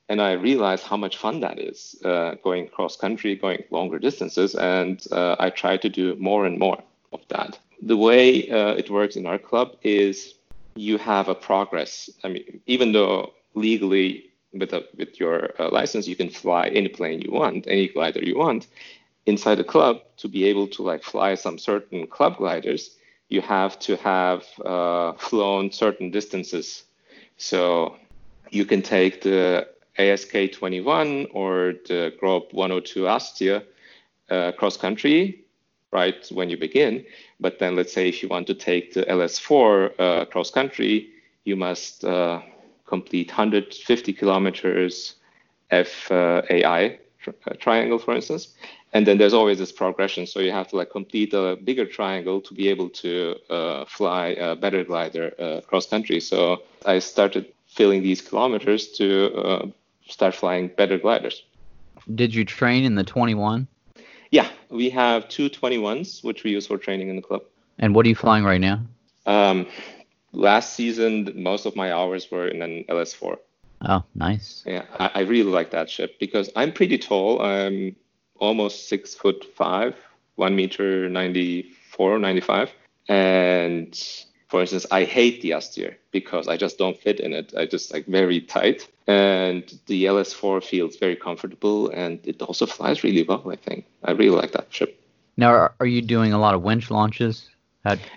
and 0.08 0.20
I 0.20 0.32
realized 0.32 0.84
how 0.84 0.96
much 0.96 1.16
fun 1.16 1.40
that 1.40 1.58
is 1.58 1.96
uh, 2.04 2.34
going 2.44 2.68
cross 2.68 2.96
country, 2.96 3.34
going 3.34 3.64
longer 3.70 3.98
distances, 3.98 4.54
and 4.54 5.02
uh, 5.10 5.36
I 5.38 5.50
tried 5.50 5.82
to 5.82 5.88
do 5.88 6.14
more 6.16 6.46
and 6.46 6.58
more 6.58 6.80
of 7.12 7.20
that 7.28 7.58
the 7.82 7.96
way 7.96 8.48
uh, 8.50 8.74
it 8.74 8.90
works 8.90 9.16
in 9.16 9.26
our 9.26 9.38
club 9.38 9.76
is 9.82 10.34
you 10.74 10.98
have 10.98 11.28
a 11.28 11.34
progress. 11.34 12.10
I 12.24 12.28
mean, 12.28 12.60
even 12.66 12.92
though 12.92 13.32
legally 13.54 14.30
with 14.52 14.72
a, 14.72 14.84
with 14.96 15.18
your 15.20 15.50
uh, 15.58 15.70
license 15.70 16.06
you 16.06 16.16
can 16.16 16.30
fly 16.30 16.68
any 16.68 16.88
plane 16.88 17.20
you 17.20 17.32
want, 17.32 17.66
any 17.66 17.88
glider 17.88 18.20
you 18.20 18.38
want, 18.38 18.68
inside 19.26 19.56
the 19.56 19.64
club 19.64 20.00
to 20.18 20.28
be 20.28 20.44
able 20.44 20.68
to 20.68 20.82
like 20.82 21.02
fly 21.02 21.34
some 21.34 21.58
certain 21.58 22.06
club 22.06 22.36
gliders, 22.36 22.96
you 23.28 23.40
have 23.40 23.78
to 23.80 23.96
have 23.96 24.44
uh, 24.64 25.12
flown 25.14 25.70
certain 25.72 26.10
distances. 26.10 26.84
So 27.36 27.96
you 28.50 28.64
can 28.64 28.82
take 28.82 29.22
the 29.22 29.68
ASK 29.98 30.52
21 30.52 31.26
or 31.32 31.74
the 31.88 32.14
Grob 32.20 32.44
102 32.52 33.08
Astir 33.08 33.62
uh, 34.30 34.52
cross 34.52 34.76
country 34.76 35.45
right 35.92 36.26
when 36.30 36.50
you 36.50 36.56
begin. 36.56 37.04
But 37.40 37.58
then 37.58 37.76
let's 37.76 37.92
say 37.92 38.08
if 38.08 38.22
you 38.22 38.28
want 38.28 38.46
to 38.48 38.54
take 38.54 38.94
the 38.94 39.02
LS4 39.04 39.92
uh, 39.98 40.24
cross 40.26 40.50
country, 40.50 41.10
you 41.44 41.56
must 41.56 42.04
uh, 42.04 42.40
complete 42.86 43.28
150 43.28 44.12
kilometers 44.12 45.14
FAI 45.70 46.98
uh, 47.26 47.54
triangle, 47.58 47.98
for 47.98 48.14
instance. 48.14 48.54
And 48.92 49.06
then 49.06 49.18
there's 49.18 49.34
always 49.34 49.58
this 49.58 49.72
progression. 49.72 50.26
So 50.26 50.40
you 50.40 50.52
have 50.52 50.68
to 50.68 50.76
like 50.76 50.90
complete 50.90 51.34
a 51.34 51.56
bigger 51.62 51.84
triangle 51.84 52.40
to 52.40 52.54
be 52.54 52.68
able 52.68 52.88
to 52.90 53.36
uh, 53.50 53.84
fly 53.84 54.28
a 54.28 54.56
better 54.56 54.84
glider 54.84 55.34
uh, 55.38 55.60
cross 55.62 55.86
country. 55.86 56.20
So 56.20 56.62
I 56.84 57.00
started 57.00 57.52
filling 57.66 58.02
these 58.02 58.22
kilometers 58.22 58.88
to 58.92 59.34
uh, 59.34 59.66
start 60.08 60.34
flying 60.34 60.68
better 60.68 60.98
gliders. 60.98 61.42
Did 62.14 62.34
you 62.34 62.44
train 62.44 62.84
in 62.84 62.94
the 62.94 63.04
21? 63.04 63.66
Yeah, 64.30 64.48
we 64.70 64.90
have 64.90 65.28
two 65.28 65.48
21s, 65.48 66.24
which 66.24 66.44
we 66.44 66.50
use 66.50 66.66
for 66.66 66.78
training 66.78 67.08
in 67.08 67.16
the 67.16 67.22
club. 67.22 67.42
And 67.78 67.94
what 67.94 68.06
are 68.06 68.08
you 68.08 68.14
flying 68.14 68.44
right 68.44 68.60
now? 68.60 68.80
Um, 69.26 69.66
last 70.32 70.74
season, 70.74 71.32
most 71.34 71.66
of 71.66 71.76
my 71.76 71.92
hours 71.92 72.30
were 72.30 72.48
in 72.48 72.62
an 72.62 72.84
LS4. 72.88 73.36
Oh, 73.82 74.04
nice. 74.14 74.62
Yeah, 74.66 74.84
I, 74.98 75.10
I 75.14 75.20
really 75.20 75.50
like 75.50 75.70
that 75.70 75.90
ship 75.90 76.18
because 76.18 76.50
I'm 76.56 76.72
pretty 76.72 76.98
tall. 76.98 77.42
I'm 77.42 77.94
almost 78.38 78.88
six 78.88 79.14
foot 79.14 79.44
five, 79.54 79.94
one 80.36 80.56
meter 80.56 81.08
94, 81.08 82.18
95. 82.18 82.72
And 83.08 84.26
for 84.48 84.60
instance, 84.60 84.86
I 84.90 85.04
hate 85.04 85.42
the 85.42 85.52
Astir 85.52 85.96
because 86.10 86.48
I 86.48 86.56
just 86.56 86.78
don't 86.78 86.98
fit 86.98 87.20
in 87.20 87.32
it. 87.32 87.54
I 87.56 87.66
just 87.66 87.92
like 87.92 88.06
very 88.06 88.40
tight. 88.40 88.88
And 89.06 89.62
the 89.86 90.06
LS4 90.06 90.64
feels 90.64 90.96
very 90.96 91.14
comfortable 91.14 91.90
and 91.90 92.18
it 92.24 92.42
also 92.42 92.66
flies 92.66 93.04
really 93.04 93.22
well, 93.22 93.44
I 93.50 93.56
think. 93.56 93.84
I 94.02 94.12
really 94.12 94.36
like 94.36 94.52
that 94.52 94.66
ship. 94.70 95.00
Now, 95.36 95.70
are 95.78 95.86
you 95.86 96.02
doing 96.02 96.32
a 96.32 96.38
lot 96.38 96.54
of 96.54 96.62
winch 96.62 96.90
launches? 96.90 97.48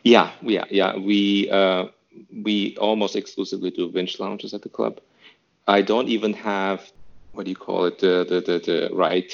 Yeah, 0.04 0.32
yeah, 0.42 0.66
yeah. 0.70 0.98
We 0.98 1.50
uh, 1.52 1.88
we 2.44 2.76
almost 2.78 3.16
exclusively 3.16 3.72
do 3.72 3.88
winch 3.88 4.20
launches 4.20 4.54
at 4.54 4.62
the 4.62 4.70
club. 4.70 5.00
I 5.68 5.82
don't 5.82 6.08
even 6.08 6.34
have 6.34 6.92
what 7.34 7.46
do 7.46 7.52
you 7.52 7.56
call 7.56 7.86
it 7.86 8.00
the 8.00 8.26
the 8.28 8.42
the, 8.42 8.60
the 8.60 8.96
right 8.96 9.32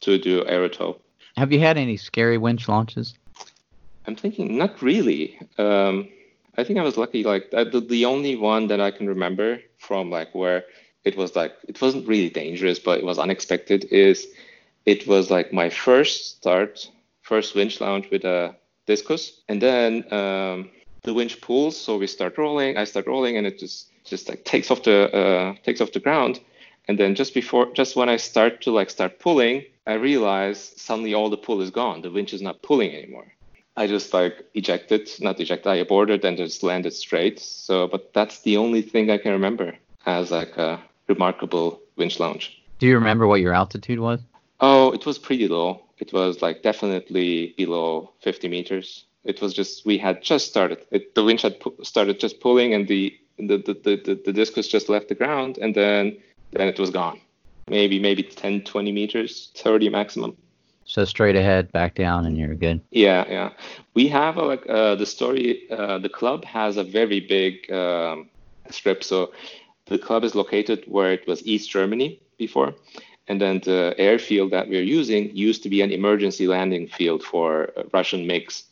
to 0.00 0.18
do 0.18 0.44
aerotow. 0.44 0.98
Have 1.36 1.52
you 1.52 1.60
had 1.60 1.78
any 1.78 1.96
scary 1.96 2.36
winch 2.36 2.68
launches? 2.68 3.14
I'm 4.06 4.16
thinking 4.16 4.58
not 4.58 4.82
really. 4.82 5.38
Um, 5.58 6.08
I 6.58 6.64
think 6.64 6.78
I 6.78 6.82
was 6.82 6.98
lucky. 6.98 7.24
Like 7.24 7.50
the, 7.50 7.84
the 7.88 8.04
only 8.04 8.36
one 8.36 8.66
that 8.66 8.80
I 8.80 8.90
can 8.90 9.08
remember 9.08 9.60
from 9.78 10.10
like 10.10 10.34
where 10.34 10.64
it 11.04 11.16
was 11.16 11.34
like 11.34 11.56
it 11.68 11.80
wasn't 11.80 12.06
really 12.06 12.30
dangerous, 12.30 12.78
but 12.78 12.98
it 12.98 13.04
was 13.04 13.18
unexpected. 13.18 13.84
Is 13.90 14.26
it 14.86 15.06
was 15.06 15.30
like 15.30 15.52
my 15.52 15.68
first 15.68 16.36
start, 16.38 16.90
first 17.22 17.54
winch 17.54 17.80
launch 17.80 18.10
with 18.10 18.24
a 18.24 18.54
discus, 18.86 19.40
and 19.48 19.60
then 19.60 20.04
um, 20.12 20.70
the 21.02 21.14
winch 21.14 21.40
pulls, 21.40 21.76
so 21.76 21.98
we 21.98 22.06
start 22.06 22.38
rolling. 22.38 22.76
I 22.76 22.84
start 22.84 23.06
rolling, 23.06 23.36
and 23.36 23.46
it 23.46 23.58
just 23.58 23.88
just 24.04 24.28
like 24.28 24.44
takes 24.44 24.70
off 24.70 24.82
the 24.82 25.12
uh, 25.14 25.54
takes 25.64 25.80
off 25.80 25.92
the 25.92 26.00
ground, 26.00 26.40
and 26.88 26.98
then 26.98 27.14
just 27.14 27.34
before, 27.34 27.72
just 27.72 27.96
when 27.96 28.08
I 28.08 28.16
start 28.16 28.60
to 28.62 28.70
like 28.70 28.90
start 28.90 29.18
pulling, 29.18 29.64
I 29.86 29.94
realize 29.94 30.72
suddenly 30.76 31.14
all 31.14 31.30
the 31.30 31.36
pull 31.36 31.60
is 31.60 31.70
gone. 31.70 32.02
The 32.02 32.10
winch 32.10 32.32
is 32.32 32.42
not 32.42 32.62
pulling 32.62 32.94
anymore. 32.94 33.32
I 33.76 33.86
just 33.86 34.12
like 34.12 34.44
ejected, 34.54 35.08
not 35.20 35.40
ejected, 35.40 35.66
I 35.66 35.76
aborted 35.76 36.24
and 36.24 36.36
just 36.36 36.62
landed 36.62 36.92
straight. 36.92 37.40
So, 37.40 37.88
but 37.88 38.12
that's 38.12 38.40
the 38.42 38.58
only 38.58 38.82
thing 38.82 39.10
I 39.10 39.16
can 39.16 39.32
remember 39.32 39.74
as 40.04 40.30
like 40.30 40.58
a 40.58 40.82
remarkable 41.12 41.80
winch 41.96 42.18
launch. 42.20 42.44
Do 42.78 42.86
you 42.86 42.94
remember 42.94 43.26
what 43.26 43.40
your 43.40 43.54
altitude 43.54 44.00
was? 44.00 44.20
Oh, 44.60 44.92
it 44.92 45.06
was 45.06 45.18
pretty 45.18 45.48
low. 45.48 45.82
It 45.98 46.12
was 46.12 46.42
like 46.42 46.62
definitely 46.62 47.54
below 47.56 48.10
50 48.20 48.48
meters. 48.48 49.04
It 49.24 49.40
was 49.40 49.54
just 49.54 49.86
we 49.86 49.98
had 49.98 50.22
just 50.22 50.48
started. 50.48 50.78
It, 50.90 51.14
the 51.14 51.24
winch 51.24 51.42
had 51.42 51.60
pu- 51.60 51.76
started 51.82 52.18
just 52.18 52.40
pulling, 52.40 52.74
and 52.74 52.88
the 52.88 53.16
the, 53.38 53.56
the 53.58 53.74
the 53.86 53.96
the 54.06 54.14
the 54.26 54.32
discus 54.32 54.66
just 54.68 54.88
left 54.88 55.08
the 55.08 55.14
ground, 55.14 55.58
and 55.58 55.74
then 55.74 56.16
then 56.50 56.68
it 56.68 56.78
was 56.78 56.90
gone. 56.90 57.20
Maybe 57.68 58.00
maybe 58.00 58.22
10, 58.24 58.62
20 58.62 58.92
meters, 58.92 59.50
30 59.54 59.88
maximum. 59.88 60.36
So 60.84 61.04
straight 61.04 61.36
ahead, 61.36 61.70
back 61.70 61.94
down, 61.94 62.26
and 62.26 62.36
you're 62.36 62.54
good. 62.54 62.80
Yeah, 62.90 63.24
yeah. 63.28 63.50
We 63.94 64.08
have 64.08 64.36
a, 64.36 64.42
like 64.42 64.68
uh, 64.68 64.96
the 64.96 65.06
story. 65.06 65.70
Uh, 65.70 65.98
the 65.98 66.08
club 66.08 66.44
has 66.44 66.76
a 66.76 66.84
very 66.84 67.20
big 67.20 67.70
um, 67.72 68.28
strip. 68.70 69.04
So 69.04 69.32
the 69.92 69.98
club 69.98 70.24
is 70.24 70.34
located 70.34 70.84
where 70.86 71.12
it 71.12 71.26
was 71.26 71.46
East 71.46 71.70
Germany 71.70 72.20
before, 72.38 72.74
and 73.28 73.40
then 73.40 73.60
the 73.60 73.94
airfield 73.98 74.50
that 74.50 74.68
we're 74.68 74.82
using 74.82 75.34
used 75.36 75.62
to 75.62 75.68
be 75.68 75.80
an 75.82 75.92
emergency 75.92 76.46
landing 76.48 76.88
field 76.88 77.22
for 77.22 77.70
uh, 77.76 77.84
Russian 77.92 78.26
MiGs. 78.26 78.64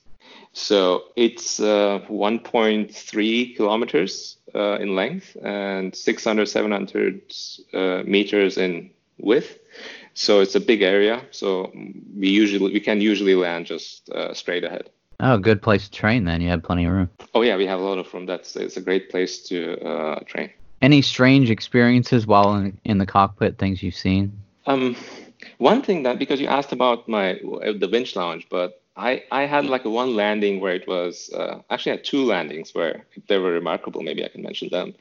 So 0.53 1.05
it's 1.15 1.61
uh, 1.61 2.00
1.3 2.09 3.57
kilometers 3.57 4.37
uh, 4.55 4.79
in 4.81 4.97
length 4.97 5.37
and 5.43 5.95
600, 5.95 6.49
700 6.49 7.35
uh, 7.73 8.03
meters 8.05 8.59
in 8.59 8.91
width. 9.19 9.59
So 10.15 10.41
it's 10.41 10.57
a 10.57 10.61
big 10.61 10.83
area. 10.83 11.23
So 11.31 11.71
we 12.19 12.29
usually 12.29 12.73
we 12.73 12.81
can 12.81 13.00
usually 13.00 13.37
land 13.37 13.67
just 13.67 14.11
uh, 14.11 14.35
straight 14.35 14.65
ahead. 14.65 14.91
Oh, 15.21 15.39
good 15.39 15.62
place 15.62 15.85
to 15.85 15.91
train 15.91 16.25
then. 16.25 16.41
You 16.41 16.49
have 16.49 16.62
plenty 16.62 16.87
of 16.87 16.93
room. 16.93 17.11
Oh 17.35 17.43
yeah, 17.43 17.57
we 17.57 17.67
have 17.67 17.79
a 17.79 17.83
lot 17.83 17.99
of 17.99 18.12
room. 18.12 18.27
That's 18.27 18.57
it's 18.57 18.77
a 18.77 18.81
great 18.81 19.11
place 19.11 19.43
to 19.49 19.79
uh, 19.87 20.21
train. 20.27 20.50
Any 20.82 21.02
strange 21.02 21.50
experiences 21.50 22.26
while 22.26 22.54
in, 22.54 22.78
in 22.84 22.99
the 22.99 23.06
cockpit? 23.06 23.58
Things 23.58 23.82
you've 23.82 23.94
seen? 23.94 24.32
Um, 24.66 24.96
one 25.58 25.82
thing 25.82 26.02
that 26.04 26.18
because 26.18 26.40
you 26.40 26.46
asked 26.46 26.72
about 26.72 27.08
my 27.08 27.34
the 27.34 27.88
winch 27.90 28.16
launch, 28.16 28.46
but 28.50 28.82
I 28.96 29.25
I 29.30 29.42
had 29.42 29.66
like 29.66 29.84
one 29.84 30.16
landing 30.16 30.60
where 30.60 30.75
it 30.75 30.87
was 30.88 31.30
uh, 31.34 31.60
actually 31.70 31.92
I 31.92 31.96
had 31.96 32.04
two 32.04 32.25
landings 32.25 32.75
where 32.75 33.06
they 33.28 33.38
were 33.38 33.52
remarkable. 33.52 34.02
Maybe 34.02 34.25
I 34.25 34.28
can 34.28 34.42
mention 34.42 34.68
them. 34.70 34.94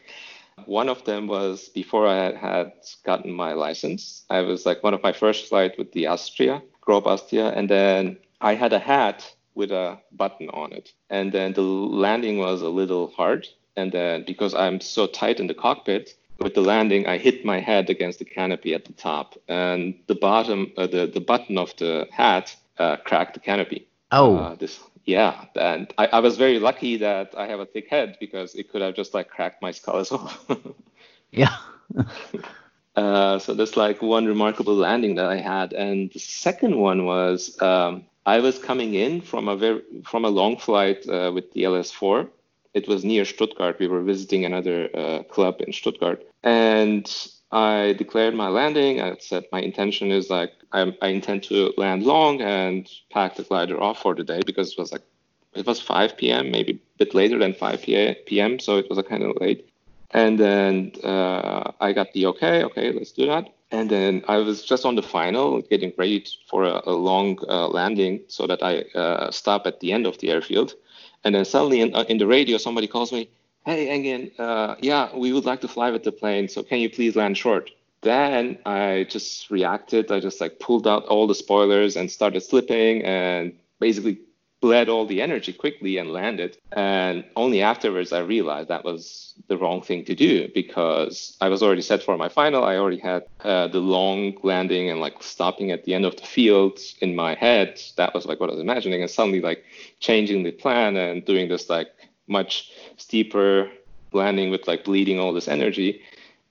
One 0.66 0.90
of 0.90 1.06
them 1.06 1.28
was 1.28 1.70
before 1.70 2.06
I 2.08 2.36
had 2.36 2.74
gotten 3.06 3.32
my 3.32 3.54
license. 3.54 4.26
I 4.30 4.42
was 4.42 4.66
like 4.66 4.84
one 4.84 4.94
of 4.94 5.04
my 5.04 5.14
first 5.14 5.48
flight 5.48 5.78
with 5.78 5.92
the 5.94 6.08
Astria, 6.08 6.62
Grob 6.82 7.08
Astria, 7.08 7.50
and 7.50 7.70
then 7.70 8.18
I 8.42 8.56
had 8.56 8.74
a 8.74 8.80
hat 8.80 9.34
with 9.56 9.72
a 9.72 10.00
button 10.12 10.50
on 10.50 10.74
it. 10.74 10.94
And 11.10 11.32
then 11.32 11.54
the 11.54 11.62
landing 11.62 12.38
was 12.38 12.62
a 12.62 12.70
little 12.70 13.08
hard. 13.12 13.48
And 13.80 13.92
then 13.92 14.24
because 14.26 14.54
I'm 14.54 14.82
so 14.82 15.08
tight 15.08 15.40
in 15.40 15.48
the 15.48 15.54
cockpit, 15.54 16.16
with 16.40 16.54
the 16.54 16.62
landing, 16.62 17.08
I 17.08 17.18
hit 17.18 17.46
my 17.46 17.60
head 17.60 17.90
against 17.90 18.20
the 18.20 18.26
canopy 18.26 18.74
at 18.74 18.86
the 18.86 18.94
top, 18.94 19.36
and 19.48 19.96
the 20.08 20.16
bottom, 20.16 20.72
uh, 20.78 20.88
the 20.88 21.06
the 21.08 21.20
button 21.20 21.58
of 21.58 21.76
the 21.78 22.08
hat 22.12 22.56
uh, 22.78 22.96
cracked 22.98 23.34
the 23.34 23.40
canopy. 23.40 23.88
Oh, 24.12 24.38
Uh, 24.38 24.56
this, 24.56 24.80
yeah, 25.06 25.46
and 25.56 25.94
I, 25.98 26.08
I 26.08 26.20
was 26.20 26.38
very 26.38 26.60
lucky 26.60 26.98
that 26.98 27.34
I 27.38 27.48
have 27.48 27.60
a 27.60 27.66
thick 27.66 27.90
head 27.90 28.18
because 28.20 28.56
it 28.56 28.72
could 28.72 28.82
have 28.82 28.96
just 28.96 29.14
like 29.14 29.30
cracked 29.30 29.62
my 29.62 29.72
skull 29.72 29.98
as 29.98 30.12
well. 30.12 30.32
yeah. 31.32 31.56
Uh, 32.96 33.40
so 33.40 33.54
that's 33.54 33.78
like 33.78 34.02
one 34.02 34.26
remarkable 34.26 34.76
landing 34.76 35.16
that 35.16 35.28
I 35.28 35.38
had, 35.38 35.72
and 35.72 36.12
the 36.12 36.20
second 36.20 36.76
one 36.76 37.06
was 37.06 37.62
um, 37.62 38.04
I 38.26 38.40
was 38.40 38.60
coming 38.60 38.94
in 38.94 39.22
from 39.22 39.48
a 39.48 39.56
very 39.56 39.82
from 40.04 40.26
a 40.26 40.30
long 40.30 40.58
flight 40.58 41.08
uh, 41.08 41.32
with 41.34 41.54
the 41.54 41.64
LS4. 41.64 42.28
It 42.74 42.88
was 42.88 43.04
near 43.04 43.26
Stuttgart. 43.26 43.80
We 43.80 43.88
were 43.88 44.04
visiting 44.04 44.46
another 44.46 44.90
uh, 44.94 45.24
club 45.24 45.56
in 45.60 45.74
Stuttgart, 45.74 46.24
and 46.44 47.10
I 47.52 47.94
declared 47.98 48.36
my 48.36 48.48
landing. 48.48 49.02
I 49.02 49.18
said 49.20 49.46
my 49.52 49.62
intention 49.62 50.12
is 50.12 50.30
like 50.30 50.54
I, 50.72 50.96
I 51.02 51.08
intend 51.08 51.44
to 51.44 51.74
land 51.78 52.04
long 52.04 52.42
and 52.42 52.88
pack 53.12 53.36
the 53.36 53.44
glider 53.44 53.82
off 53.82 54.02
for 54.02 54.14
the 54.14 54.24
day 54.24 54.42
because 54.46 54.72
it 54.74 54.78
was 54.78 54.92
like 54.92 55.02
it 55.56 55.66
was 55.66 55.82
5 55.82 56.18
p.m. 56.18 56.52
maybe 56.52 56.74
a 56.74 56.98
bit 56.98 57.16
later 57.16 57.40
than 57.40 57.54
5 57.54 57.82
p.m. 57.82 58.60
So 58.60 58.78
it 58.78 58.88
was 58.88 59.00
a 59.00 59.04
kind 59.04 59.24
of 59.24 59.36
late. 59.42 59.68
And 60.12 60.40
then 60.40 60.92
uh, 61.04 61.72
I 61.80 61.94
got 61.94 62.14
the 62.14 62.28
okay, 62.28 62.64
okay, 62.64 62.92
let's 62.92 63.12
do 63.12 63.26
that. 63.28 63.54
And 63.72 63.90
then 63.90 64.24
I 64.28 64.38
was 64.38 64.64
just 64.64 64.86
on 64.86 64.96
the 64.96 65.04
final, 65.04 65.62
getting 65.62 65.94
ready 65.98 66.26
for 66.50 66.64
a, 66.64 66.82
a 66.86 66.94
long 66.94 67.38
uh, 67.48 67.68
landing 67.68 68.22
so 68.28 68.48
that 68.48 68.64
I 68.64 68.80
uh, 68.98 69.30
stop 69.30 69.68
at 69.68 69.80
the 69.80 69.92
end 69.92 70.08
of 70.08 70.18
the 70.18 70.32
airfield. 70.32 70.74
And 71.24 71.36
then 71.36 71.46
suddenly 71.46 71.82
in, 71.82 71.96
uh, 71.96 72.06
in 72.08 72.18
the 72.18 72.28
radio, 72.28 72.58
somebody 72.58 72.88
calls 72.88 73.12
me, 73.12 73.30
Hey, 73.66 73.88
Engin, 73.88 74.32
uh, 74.40 74.76
yeah, 74.80 75.16
we 75.16 75.34
would 75.34 75.46
like 75.46 75.62
to 75.62 75.68
fly 75.68 75.92
with 75.92 76.04
the 76.04 76.12
plane, 76.12 76.48
so 76.48 76.64
can 76.64 76.80
you 76.80 76.90
please 76.90 77.16
land 77.16 77.38
short? 77.38 77.70
Then 78.02 78.58
I 78.66 79.06
just 79.10 79.52
reacted. 79.52 80.12
I 80.12 80.22
just 80.22 80.40
like 80.40 80.60
pulled 80.60 80.88
out 80.88 81.06
all 81.06 81.28
the 81.28 81.36
spoilers 81.36 81.98
and 81.98 82.10
started 82.10 82.42
slipping 82.42 83.04
and 83.04 83.54
basically 83.80 84.20
bled 84.62 84.90
all 84.90 85.06
the 85.06 85.22
energy 85.22 85.54
quickly 85.54 85.98
and 85.98 86.12
landed. 86.12 86.58
And 86.72 87.24
only 87.36 87.62
afterwards 87.62 88.12
I 88.12 88.20
realized 88.20 88.70
that 88.70 88.84
was 88.84 89.34
the 89.48 89.58
wrong 89.58 89.82
thing 89.82 90.04
to 90.06 90.16
do 90.16 90.50
because 90.54 91.38
I 91.40 91.48
was 91.48 91.64
already 91.64 91.82
set 91.82 92.04
for 92.04 92.18
my 92.18 92.30
final. 92.30 92.64
I 92.64 92.76
already 92.76 93.00
had 93.00 93.24
uh, 93.44 93.68
the 93.68 93.80
long 93.80 94.38
landing 94.44 94.90
and 94.90 95.00
like 95.00 95.24
stopping 95.24 95.72
at 95.72 95.86
the 95.86 95.94
end 95.94 96.06
of 96.06 96.16
the 96.18 96.26
field 96.26 96.80
in 97.00 97.16
my 97.16 97.36
head. 97.36 97.80
That 97.96 98.14
was 98.14 98.26
like 98.26 98.40
what 98.40 98.50
I 98.50 98.54
was 98.54 98.62
imagining. 98.62 99.02
And 99.02 99.10
suddenly 99.10 99.42
like 99.42 99.64
changing 100.00 100.44
the 100.44 100.52
plan 100.52 100.98
and 100.98 101.24
doing 101.24 101.48
this 101.48 101.70
like 101.70 101.90
much 102.28 102.72
steeper 102.98 103.70
landing 104.12 104.50
with 104.52 104.68
like 104.68 104.84
bleeding 104.84 105.20
all 105.20 105.34
this 105.34 105.48
energy. 105.48 106.02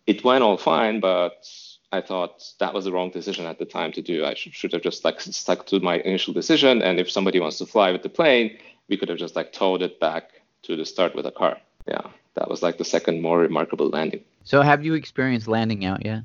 It 0.07 0.25
went 0.25 0.43
all 0.43 0.57
fine, 0.57 1.01
but 1.01 1.47
I 1.91 2.01
thought 2.01 2.45
that 2.59 2.75
was 2.75 2.85
the 2.85 2.93
wrong 2.93 3.11
decision 3.11 3.47
at 3.47 3.59
the 3.59 3.65
time 3.65 3.93
to 3.93 4.03
do. 4.03 4.25
I 4.25 4.35
should, 4.35 4.55
should 4.55 4.73
have 4.73 4.83
just 4.83 5.05
like 5.05 5.21
stuck 5.21 5.67
to 5.67 5.81
my 5.81 5.99
initial 5.99 6.35
decision. 6.35 6.83
And 6.83 7.01
if 7.01 7.11
somebody 7.11 7.41
wants 7.41 7.59
to 7.59 7.67
fly 7.67 7.93
with 7.93 8.03
the 8.03 8.11
plane, 8.11 8.59
we 8.89 8.97
could 8.97 9.09
have 9.09 9.19
just 9.19 9.37
like 9.37 9.53
towed 9.53 9.83
it 9.83 9.99
back 9.99 10.43
to 10.63 10.77
the 10.77 10.85
start 10.85 11.15
with 11.15 11.27
a 11.27 11.31
car. 11.31 11.59
Yeah, 11.87 12.03
that 12.35 12.49
was 12.49 12.63
like 12.63 12.77
the 12.77 12.85
second 12.85 13.23
more 13.23 13.39
remarkable 13.39 13.89
landing. 13.89 14.23
So 14.45 14.61
have 14.61 14.85
you 14.85 14.95
experienced 14.95 15.49
landing 15.49 15.85
out 15.85 16.05
yet? 16.05 16.25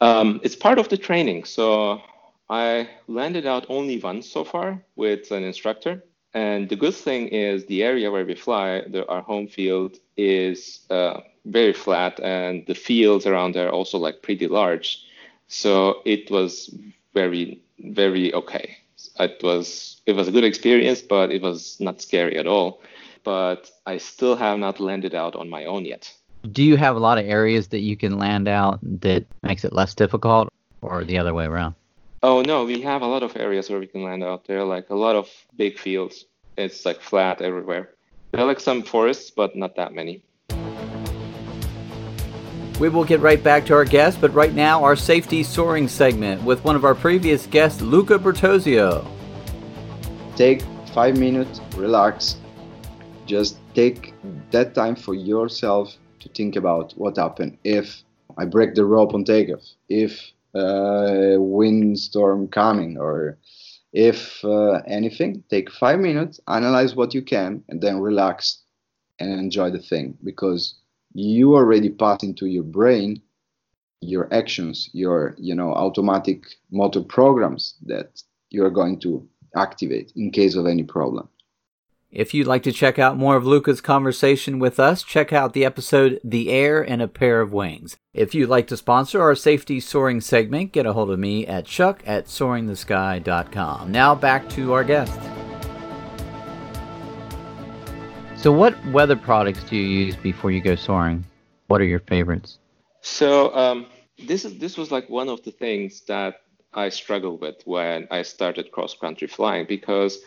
Um, 0.00 0.40
it's 0.42 0.56
part 0.56 0.78
of 0.78 0.88
the 0.88 0.96
training. 0.96 1.44
So 1.44 2.00
I 2.50 2.88
landed 3.06 3.46
out 3.46 3.66
only 3.68 3.98
once 4.00 4.30
so 4.30 4.44
far 4.44 4.82
with 4.96 5.30
an 5.30 5.44
instructor. 5.44 6.02
And 6.34 6.68
the 6.68 6.76
good 6.76 6.94
thing 6.94 7.28
is 7.28 7.66
the 7.66 7.84
area 7.84 8.10
where 8.10 8.24
we 8.24 8.34
fly, 8.34 8.82
the, 8.88 9.06
our 9.06 9.22
home 9.22 9.46
field, 9.46 9.98
is 10.16 10.80
uh, 10.90 11.20
very 11.46 11.72
flat, 11.72 12.18
and 12.20 12.66
the 12.66 12.74
fields 12.74 13.24
around 13.24 13.54
there 13.54 13.68
are 13.68 13.72
also 13.72 13.98
like 13.98 14.22
pretty 14.22 14.48
large. 14.48 15.04
So 15.46 16.02
it 16.04 16.30
was 16.30 16.74
very, 17.14 17.62
very 17.78 18.34
okay. 18.34 18.76
It 19.20 19.40
was 19.42 20.00
it 20.06 20.14
was 20.16 20.26
a 20.26 20.32
good 20.32 20.44
experience, 20.44 21.02
but 21.02 21.30
it 21.30 21.40
was 21.40 21.78
not 21.78 22.02
scary 22.02 22.36
at 22.36 22.48
all. 22.48 22.82
But 23.22 23.70
I 23.86 23.98
still 23.98 24.36
have 24.36 24.58
not 24.58 24.80
landed 24.80 25.14
out 25.14 25.36
on 25.36 25.48
my 25.48 25.64
own 25.66 25.84
yet. 25.84 26.12
Do 26.50 26.62
you 26.62 26.76
have 26.76 26.96
a 26.96 26.98
lot 26.98 27.16
of 27.18 27.24
areas 27.24 27.68
that 27.68 27.80
you 27.80 27.96
can 27.96 28.18
land 28.18 28.48
out 28.48 28.80
that 29.00 29.24
makes 29.42 29.64
it 29.64 29.72
less 29.72 29.94
difficult, 29.94 30.48
or 30.82 31.04
the 31.04 31.18
other 31.18 31.32
way 31.32 31.44
around? 31.44 31.74
Oh 32.26 32.40
no, 32.40 32.64
we 32.64 32.80
have 32.80 33.02
a 33.02 33.06
lot 33.06 33.22
of 33.22 33.36
areas 33.36 33.68
where 33.68 33.78
we 33.78 33.86
can 33.86 34.02
land 34.02 34.24
out 34.24 34.46
there, 34.46 34.64
like 34.64 34.88
a 34.88 34.94
lot 34.94 35.14
of 35.14 35.28
big 35.58 35.78
fields. 35.78 36.24
It's 36.56 36.86
like 36.86 36.98
flat 36.98 37.42
everywhere. 37.42 37.90
There 38.30 38.40
are 38.40 38.46
like 38.46 38.60
some 38.60 38.82
forests, 38.82 39.30
but 39.30 39.54
not 39.54 39.76
that 39.76 39.92
many. 39.92 40.24
We 42.80 42.88
will 42.88 43.04
get 43.04 43.20
right 43.20 43.44
back 43.44 43.66
to 43.66 43.74
our 43.74 43.84
guest, 43.84 44.22
but 44.22 44.32
right 44.32 44.54
now, 44.54 44.82
our 44.82 44.96
safety 44.96 45.42
soaring 45.42 45.86
segment 45.86 46.42
with 46.44 46.64
one 46.64 46.76
of 46.76 46.84
our 46.86 46.94
previous 46.94 47.46
guests, 47.46 47.82
Luca 47.82 48.18
Bertossio. 48.18 49.06
Take 50.34 50.62
five 50.94 51.18
minutes, 51.18 51.60
relax, 51.76 52.38
just 53.26 53.58
take 53.74 54.14
that 54.50 54.74
time 54.74 54.96
for 54.96 55.12
yourself 55.12 55.94
to 56.20 56.30
think 56.30 56.56
about 56.56 56.94
what 56.96 57.18
happened 57.18 57.58
if 57.64 58.02
I 58.38 58.46
break 58.46 58.74
the 58.74 58.86
rope 58.86 59.12
on 59.12 59.24
takeoff, 59.24 59.60
if 59.90 60.32
uh, 60.54 61.36
windstorm 61.38 62.48
coming, 62.48 62.96
or 62.98 63.38
if 63.92 64.44
uh, 64.44 64.80
anything. 64.86 65.44
Take 65.50 65.70
five 65.70 66.00
minutes, 66.00 66.40
analyze 66.48 66.94
what 66.94 67.14
you 67.14 67.22
can, 67.22 67.62
and 67.68 67.80
then 67.80 68.00
relax 68.00 68.62
and 69.20 69.32
enjoy 69.32 69.70
the 69.70 69.78
thing 69.78 70.16
because 70.24 70.74
you 71.12 71.54
already 71.54 71.90
pass 71.90 72.22
into 72.22 72.46
your 72.46 72.64
brain 72.64 73.22
your 74.04 74.32
actions, 74.32 74.90
your 74.92 75.34
you 75.38 75.54
know 75.54 75.72
automatic 75.72 76.44
motor 76.70 77.02
programs 77.02 77.76
that 77.86 78.22
you're 78.50 78.70
going 78.70 79.00
to 79.00 79.26
activate 79.56 80.12
in 80.16 80.30
case 80.30 80.56
of 80.56 80.66
any 80.66 80.82
problem. 80.82 81.28
If 82.14 82.32
you'd 82.32 82.46
like 82.46 82.62
to 82.62 82.70
check 82.70 83.00
out 83.00 83.16
more 83.16 83.34
of 83.34 83.44
Luca's 83.44 83.80
conversation 83.80 84.60
with 84.60 84.78
us, 84.78 85.02
check 85.02 85.32
out 85.32 85.52
the 85.52 85.64
episode 85.64 86.20
The 86.22 86.48
Air 86.48 86.80
and 86.80 87.02
a 87.02 87.08
Pair 87.08 87.40
of 87.40 87.52
Wings. 87.52 87.96
If 88.12 88.36
you'd 88.36 88.48
like 88.48 88.68
to 88.68 88.76
sponsor 88.76 89.20
our 89.20 89.34
safety 89.34 89.80
soaring 89.80 90.20
segment, 90.20 90.70
get 90.70 90.86
a 90.86 90.92
hold 90.92 91.10
of 91.10 91.18
me 91.18 91.44
at 91.44 91.66
chuck 91.66 92.04
at 92.06 92.26
soaringthesky.com. 92.26 93.90
Now 93.90 94.14
back 94.14 94.48
to 94.50 94.72
our 94.74 94.84
guest. 94.84 95.18
So, 98.36 98.52
what 98.52 98.76
weather 98.92 99.16
products 99.16 99.64
do 99.64 99.74
you 99.74 100.04
use 100.04 100.14
before 100.14 100.52
you 100.52 100.60
go 100.60 100.76
soaring? 100.76 101.24
What 101.66 101.80
are 101.80 101.84
your 101.84 101.98
favorites? 101.98 102.60
So, 103.00 103.52
um, 103.56 103.86
this 104.24 104.44
is 104.44 104.58
this 104.58 104.76
was 104.76 104.92
like 104.92 105.10
one 105.10 105.28
of 105.28 105.42
the 105.42 105.50
things 105.50 106.02
that 106.02 106.42
I 106.74 106.90
struggled 106.90 107.40
with 107.40 107.62
when 107.64 108.06
I 108.12 108.22
started 108.22 108.70
cross 108.70 108.94
country 108.94 109.26
flying 109.26 109.66
because 109.66 110.20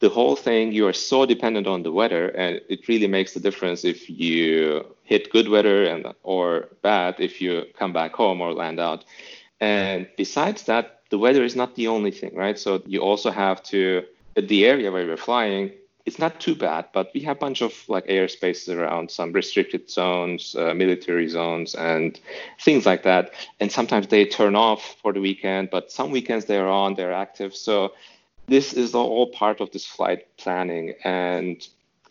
the 0.00 0.08
whole 0.08 0.36
thing 0.36 0.72
you 0.72 0.86
are 0.86 0.92
so 0.92 1.24
dependent 1.24 1.66
on 1.66 1.82
the 1.82 1.92
weather 1.92 2.28
and 2.28 2.60
it 2.68 2.86
really 2.88 3.06
makes 3.06 3.34
a 3.36 3.40
difference 3.40 3.84
if 3.84 4.10
you 4.10 4.84
hit 5.02 5.30
good 5.30 5.48
weather 5.48 5.84
and 5.84 6.06
or 6.22 6.68
bad 6.82 7.14
if 7.18 7.40
you 7.40 7.64
come 7.78 7.92
back 7.92 8.12
home 8.12 8.40
or 8.40 8.52
land 8.52 8.80
out 8.80 9.04
and 9.60 10.08
besides 10.16 10.64
that 10.64 11.00
the 11.10 11.18
weather 11.18 11.44
is 11.44 11.56
not 11.56 11.74
the 11.76 11.86
only 11.86 12.10
thing 12.10 12.34
right 12.34 12.58
so 12.58 12.82
you 12.86 13.00
also 13.00 13.30
have 13.30 13.62
to 13.62 14.04
the 14.36 14.66
area 14.66 14.90
where 14.90 15.04
you're 15.04 15.16
flying 15.16 15.70
it's 16.06 16.18
not 16.18 16.38
too 16.38 16.54
bad, 16.54 16.86
but 16.92 17.10
we 17.14 17.20
have 17.20 17.38
a 17.38 17.40
bunch 17.40 17.62
of 17.62 17.72
like 17.88 18.06
airspaces 18.06 18.74
around 18.74 19.10
some 19.10 19.32
restricted 19.32 19.88
zones, 19.88 20.54
uh, 20.54 20.74
military 20.74 21.28
zones, 21.28 21.74
and 21.74 22.20
things 22.60 22.84
like 22.84 23.04
that. 23.04 23.32
And 23.60 23.72
sometimes 23.72 24.08
they 24.08 24.26
turn 24.26 24.54
off 24.54 24.96
for 25.00 25.14
the 25.14 25.20
weekend, 25.20 25.70
but 25.70 25.90
some 25.90 26.10
weekends 26.10 26.44
they're 26.44 26.68
on, 26.68 26.94
they're 26.94 27.12
active. 27.12 27.56
So 27.56 27.94
this 28.46 28.72
is 28.72 28.94
all 28.94 29.28
part 29.28 29.60
of 29.60 29.70
this 29.70 29.86
flight 29.86 30.26
planning. 30.36 30.94
And 31.04 31.66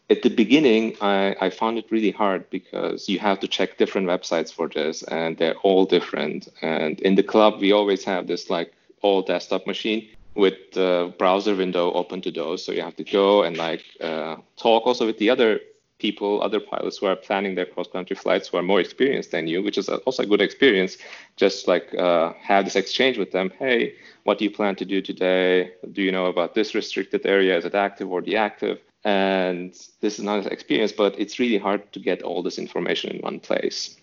at 0.09 0.21
the 0.21 0.29
beginning, 0.29 0.95
I, 1.01 1.35
I 1.39 1.49
found 1.49 1.77
it 1.77 1.85
really 1.89 2.11
hard 2.11 2.49
because 2.49 3.07
you 3.07 3.19
have 3.19 3.39
to 3.39 3.47
check 3.47 3.77
different 3.77 4.07
websites 4.07 4.53
for 4.53 4.67
this, 4.67 5.03
and 5.03 5.37
they're 5.37 5.57
all 5.57 5.85
different. 5.85 6.49
And 6.61 6.99
in 7.01 7.15
the 7.15 7.23
club, 7.23 7.59
we 7.59 7.71
always 7.71 8.03
have 8.03 8.27
this 8.27 8.49
like 8.49 8.73
old 9.01 9.27
desktop 9.27 9.67
machine 9.67 10.07
with 10.35 10.55
the 10.73 11.13
browser 11.17 11.55
window 11.55 11.91
open 11.93 12.21
to 12.21 12.31
those. 12.31 12.65
So 12.65 12.71
you 12.71 12.81
have 12.81 12.95
to 12.95 13.03
go 13.03 13.43
and 13.43 13.55
like 13.57 13.83
uh, 14.01 14.37
talk 14.57 14.85
also 14.87 15.05
with 15.05 15.19
the 15.19 15.29
other 15.29 15.59
people, 15.99 16.41
other 16.41 16.59
pilots 16.59 16.97
who 16.97 17.05
are 17.05 17.15
planning 17.15 17.55
their 17.55 17.65
cross-country 17.65 18.15
flights 18.15 18.49
who 18.49 18.57
are 18.57 18.63
more 18.63 18.79
experienced 18.79 19.31
than 19.31 19.47
you, 19.47 19.63
which 19.63 19.77
is 19.77 19.89
also 19.89 20.23
a 20.23 20.25
good 20.25 20.41
experience. 20.41 20.97
Just 21.37 21.67
like 21.67 21.93
uh, 21.95 22.33
have 22.41 22.65
this 22.65 22.75
exchange 22.75 23.17
with 23.17 23.31
them. 23.31 23.51
Hey, 23.57 23.95
what 24.23 24.37
do 24.37 24.43
you 24.43 24.51
plan 24.51 24.75
to 24.75 24.85
do 24.85 25.01
today? 25.01 25.71
Do 25.91 26.01
you 26.01 26.11
know 26.11 26.25
about 26.27 26.55
this 26.55 26.75
restricted 26.75 27.25
area? 27.25 27.57
Is 27.57 27.65
it 27.65 27.75
active 27.75 28.11
or 28.11 28.21
deactive? 28.21 28.79
And 29.05 29.73
this 30.01 30.17
is 30.17 30.23
not 30.23 30.45
an 30.45 30.51
experience, 30.51 30.91
but 30.91 31.19
it's 31.19 31.39
really 31.39 31.57
hard 31.57 31.91
to 31.93 31.99
get 31.99 32.21
all 32.21 32.41
this 32.41 32.57
information 32.57 33.11
in 33.11 33.21
one 33.21 33.39
place. 33.39 33.97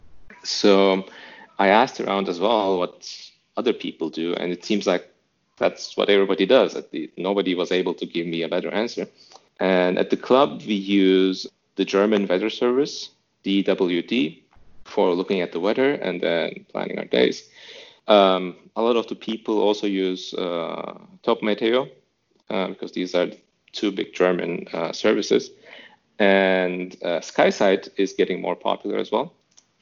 So 0.45 1.07
I 1.59 1.69
asked 1.69 2.01
around 2.01 2.29
as 2.29 2.39
well 2.39 2.79
what 2.79 3.31
other 3.57 3.73
people 3.73 4.11
do, 4.11 4.35
and 4.35 4.53
it 4.53 4.65
seems 4.65 4.87
like 4.87 5.07
that's 5.57 5.97
what 5.97 6.09
everybody 6.09 6.47
does. 6.47 6.77
Nobody 7.17 7.55
was 7.55 7.71
able 7.73 7.95
to 7.95 8.07
give 8.07 8.27
me 8.27 8.43
a 8.43 8.49
better 8.49 8.71
answer. 8.71 9.07
And 9.59 9.99
at 9.99 10.09
the 10.09 10.17
club, 10.17 10.63
we 10.67 10.75
use 10.75 11.47
the 11.81 11.87
German 11.87 12.27
weather 12.27 12.51
service, 12.51 13.09
DWD, 13.43 14.43
for 14.85 15.15
looking 15.15 15.41
at 15.41 15.53
the 15.53 15.61
weather 15.61 15.93
and 15.93 16.21
then 16.21 16.67
planning 16.71 16.99
our 16.99 17.07
days. 17.07 17.49
Um, 18.07 18.55
a 18.77 18.83
lot 18.83 18.97
of 18.97 19.07
the 19.07 19.15
people 19.15 19.59
also 19.63 19.87
use 19.87 20.35
uh, 20.35 20.99
Top 21.23 21.41
Meteo 21.41 21.89
uh, 22.51 22.69
because 22.69 22.93
these 22.93 23.15
are 23.15 23.29
two 23.73 23.91
big 23.93 24.13
German 24.13 24.67
uh, 24.75 24.93
services. 24.93 25.53
And 26.19 26.97
uh, 27.03 27.21
SkySight 27.21 27.89
is 27.97 28.13
getting 28.13 28.43
more 28.43 28.57
popular 28.57 28.99
as 28.99 29.11
well. 29.11 29.33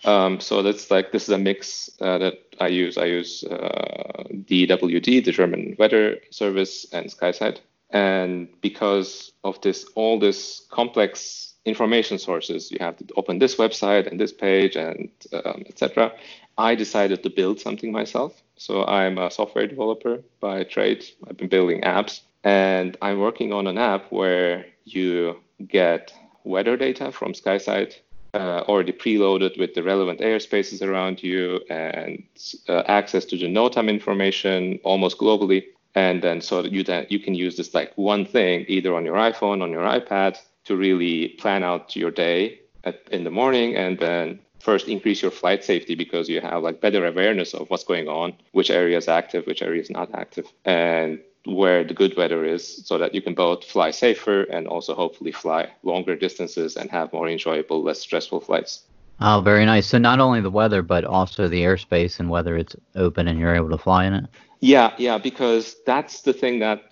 Um, 0.05 0.39
so 0.39 0.63
that's 0.63 0.93
like 0.93 1.11
this 1.11 1.25
is 1.25 1.31
a 1.31 1.39
mix 1.39 1.91
uh, 2.01 2.19
that 2.19 2.35
I 2.61 2.69
use. 2.69 2.97
I 2.97 3.07
use 3.07 3.43
uh, 3.43 4.23
DWD, 4.47 5.25
the 5.25 5.33
German 5.33 5.75
weather 5.81 6.19
service, 6.31 6.87
and 6.93 7.07
SkySight. 7.11 7.59
And 7.91 8.49
because 8.61 9.33
of 9.43 9.61
this, 9.63 9.85
all 9.97 10.21
this 10.21 10.65
complex 10.71 11.48
information 11.69 12.19
sources, 12.19 12.71
you 12.71 12.79
have 12.81 12.97
to 12.97 13.05
open 13.17 13.39
this 13.39 13.57
website 13.57 14.07
and 14.07 14.19
this 14.19 14.33
page 14.33 14.77
and 14.77 15.11
um, 15.33 15.65
etc. 15.67 16.13
I 16.57 16.75
decided 16.75 17.23
to 17.23 17.31
build 17.31 17.61
something 17.61 17.93
myself. 17.93 18.43
So 18.57 18.85
I'm 18.85 19.19
a 19.19 19.31
software 19.31 19.67
developer 19.67 20.23
by 20.41 20.65
trade. 20.65 21.05
I've 21.29 21.37
been 21.37 21.49
building 21.49 21.83
apps, 21.83 22.23
and 22.43 22.97
I'm 23.01 23.21
working 23.21 23.53
on 23.53 23.67
an 23.67 23.79
app 23.79 24.11
where 24.11 24.67
you 24.85 25.37
get 25.67 26.13
weather 26.45 26.77
data 26.77 27.13
from 27.13 27.33
SkySight 27.33 27.95
uh, 28.35 28.63
already 28.69 28.93
preloaded 28.93 29.59
with 29.59 29.75
the 29.75 29.83
relevant 29.83 30.21
airspaces 30.21 30.87
around 30.87 31.23
you 31.23 31.61
and 31.71 32.23
uh, 32.69 32.83
access 32.87 33.25
to 33.27 33.37
the 33.39 33.47
NOTAM 33.47 33.89
information 33.89 34.79
almost 34.85 35.19
globally. 35.19 35.65
And 35.95 36.23
then 36.23 36.41
so 36.41 36.63
that 36.63 36.71
you 36.71 36.85
then 36.85 37.07
you 37.09 37.19
can 37.19 37.35
use 37.35 37.57
this 37.57 37.75
like 37.75 37.93
one 37.97 38.25
thing 38.25 38.65
either 38.69 38.95
on 38.95 39.05
your 39.05 39.17
iPhone, 39.17 39.63
on 39.63 39.71
your 39.71 39.83
iPad 39.83 40.39
to 40.69 40.77
really 40.77 41.29
plan 41.41 41.65
out 41.65 41.97
your 41.97 42.11
day 42.11 42.61
at, 42.85 43.03
in 43.11 43.25
the 43.25 43.31
morning 43.31 43.75
and 43.75 43.99
then 43.99 44.39
first 44.61 44.89
increase 44.89 45.23
your 45.23 45.31
flight 45.31 45.65
safety 45.65 45.95
because 45.95 46.29
you 46.29 46.41
have 46.41 46.63
like 46.63 46.81
better 46.81 47.07
awareness 47.07 47.55
of 47.55 47.69
what's 47.71 47.85
going 47.85 48.09
on, 48.09 48.35
which 48.53 48.71
area 48.71 48.97
is 48.97 49.09
active, 49.09 49.47
which 49.47 49.63
area 49.63 49.81
is 49.81 49.91
not 49.91 50.09
active. 50.15 50.47
And 50.65 51.21
where 51.45 51.83
the 51.85 51.95
good 51.95 52.17
weather 52.17 52.45
is 52.45 52.87
so 52.87 52.99
that 52.99 53.15
you 53.15 53.23
can 53.23 53.35
both 53.35 53.65
fly 53.65 53.91
safer 53.91 54.43
and 54.43 54.67
also 54.69 54.95
hopefully 54.95 55.33
fly 55.33 55.71
longer 55.83 56.15
distances 56.15 56.77
and 56.77 56.91
have 56.91 57.13
more 57.13 57.29
enjoyable, 57.29 57.83
less 57.83 58.01
stressful 58.01 58.41
flights. 58.41 58.83
Oh, 59.21 59.41
very 59.41 59.65
nice. 59.65 59.87
So 59.87 59.99
not 59.99 60.21
only 60.21 60.41
the 60.41 60.51
weather, 60.51 60.83
but 60.83 61.05
also 61.05 61.49
the 61.49 61.63
airspace 61.63 62.21
and 62.21 62.29
whether 62.29 62.57
it's 62.57 62.77
open 62.95 63.27
and 63.27 63.39
you're 63.39 63.55
able 63.55 63.71
to 63.71 63.79
fly 63.79 64.05
in 64.05 64.13
it. 64.15 64.27
Yeah, 64.61 64.93
yeah, 64.99 65.19
because 65.19 65.77
that's 65.87 66.23
the 66.23 66.33
thing 66.33 66.59
that, 66.59 66.83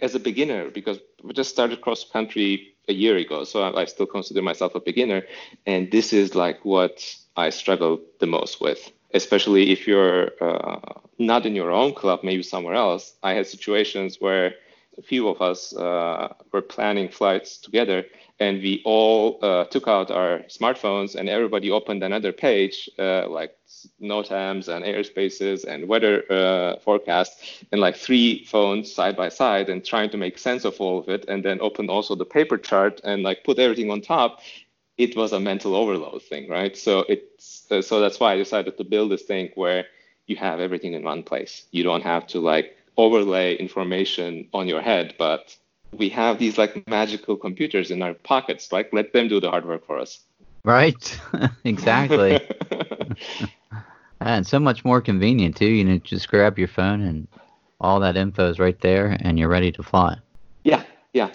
as 0.00 0.14
a 0.14 0.20
beginner, 0.20 0.70
because 0.70 0.98
we 1.22 1.32
just 1.32 1.50
started 1.50 1.80
cross 1.80 2.04
country 2.04 2.74
a 2.90 2.92
year 3.04 3.16
ago, 3.16 3.44
so 3.44 3.56
I, 3.62 3.82
I 3.82 3.84
still 3.86 4.06
consider 4.06 4.42
myself 4.42 4.74
a 4.74 4.80
beginner, 4.80 5.22
and 5.66 5.90
this 5.90 6.12
is 6.12 6.34
like 6.34 6.64
what 6.64 6.94
I 7.36 7.50
struggle 7.50 8.00
the 8.20 8.26
most 8.26 8.60
with 8.60 8.92
especially 9.12 9.70
if 9.70 9.86
you're 9.86 10.30
uh, 10.40 11.00
not 11.18 11.46
in 11.46 11.54
your 11.54 11.70
own 11.70 11.94
club, 11.94 12.20
maybe 12.22 12.42
somewhere 12.42 12.74
else. 12.74 13.14
I 13.22 13.34
had 13.34 13.46
situations 13.46 14.18
where 14.20 14.54
a 14.98 15.02
few 15.02 15.28
of 15.28 15.40
us 15.42 15.74
uh, 15.76 16.34
were 16.52 16.62
planning 16.62 17.08
flights 17.08 17.58
together 17.58 18.04
and 18.38 18.58
we 18.62 18.82
all 18.84 19.38
uh, 19.42 19.64
took 19.64 19.88
out 19.88 20.10
our 20.10 20.40
smartphones 20.48 21.14
and 21.14 21.28
everybody 21.28 21.70
opened 21.70 22.02
another 22.02 22.32
page 22.32 22.88
uh, 22.98 23.28
like 23.28 23.52
NOTAMs 24.00 24.68
and 24.68 24.84
airspaces 24.84 25.64
and 25.64 25.88
weather 25.88 26.24
uh, 26.30 26.78
forecast 26.80 27.64
and 27.72 27.80
like 27.80 27.96
three 27.96 28.44
phones 28.44 28.92
side 28.92 29.16
by 29.16 29.28
side 29.28 29.68
and 29.68 29.84
trying 29.84 30.10
to 30.10 30.16
make 30.16 30.38
sense 30.38 30.64
of 30.64 30.80
all 30.80 30.98
of 30.98 31.08
it 31.08 31.24
and 31.28 31.44
then 31.44 31.58
open 31.60 31.88
also 31.88 32.14
the 32.14 32.24
paper 32.24 32.58
chart 32.58 33.00
and 33.04 33.22
like 33.22 33.44
put 33.44 33.58
everything 33.58 33.90
on 33.90 34.00
top 34.00 34.40
it 34.98 35.16
was 35.16 35.32
a 35.32 35.40
mental 35.40 35.74
overload 35.74 36.22
thing 36.22 36.48
right 36.48 36.76
so 36.76 37.00
it's 37.08 37.64
so, 37.68 37.80
so 37.80 38.00
that's 38.00 38.18
why 38.20 38.32
I 38.32 38.36
decided 38.36 38.76
to 38.78 38.84
build 38.84 39.10
this 39.10 39.22
thing 39.22 39.50
where 39.54 39.84
you 40.30 40.36
have 40.36 40.60
everything 40.60 40.94
in 40.94 41.02
one 41.02 41.22
place. 41.22 41.66
You 41.72 41.82
don't 41.82 42.02
have 42.02 42.26
to 42.28 42.40
like 42.40 42.76
overlay 42.96 43.56
information 43.56 44.48
on 44.54 44.68
your 44.68 44.80
head, 44.80 45.14
but 45.18 45.56
we 45.92 46.08
have 46.10 46.38
these 46.38 46.56
like 46.56 46.86
magical 46.88 47.36
computers 47.36 47.90
in 47.90 48.00
our 48.02 48.14
pockets. 48.14 48.72
Like 48.72 48.92
let 48.92 49.12
them 49.12 49.28
do 49.28 49.40
the 49.40 49.50
hard 49.50 49.66
work 49.66 49.84
for 49.84 49.98
us. 49.98 50.20
Right. 50.64 51.20
exactly. 51.64 52.40
and 54.20 54.46
so 54.46 54.58
much 54.58 54.84
more 54.84 55.00
convenient 55.00 55.56
too. 55.56 55.66
You 55.66 55.84
know, 55.84 55.98
just 55.98 56.28
grab 56.28 56.58
your 56.58 56.68
phone 56.68 57.02
and 57.02 57.26
all 57.80 58.00
that 58.00 58.16
info 58.16 58.50
is 58.50 58.58
right 58.58 58.78
there, 58.80 59.16
and 59.20 59.38
you're 59.38 59.48
ready 59.48 59.72
to 59.72 59.82
fly. 59.82 60.18
Yeah, 60.64 60.82
yeah. 61.12 61.30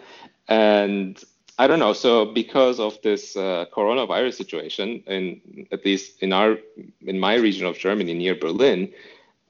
And 0.48 1.22
I 1.58 1.68
don't 1.68 1.80
know. 1.80 1.94
So 1.94 2.26
because 2.26 2.80
of 2.80 3.02
this 3.02 3.36
uh, 3.36 3.66
coronavirus 3.74 4.36
situation, 4.36 5.04
in 5.08 5.68
at 5.72 5.86
least 5.86 6.22
in 6.22 6.34
our 6.34 6.58
in 7.02 7.20
my 7.20 7.36
region 7.36 7.66
of 7.66 7.78
Germany 7.78 8.14
near 8.14 8.36
Berlin, 8.36 8.92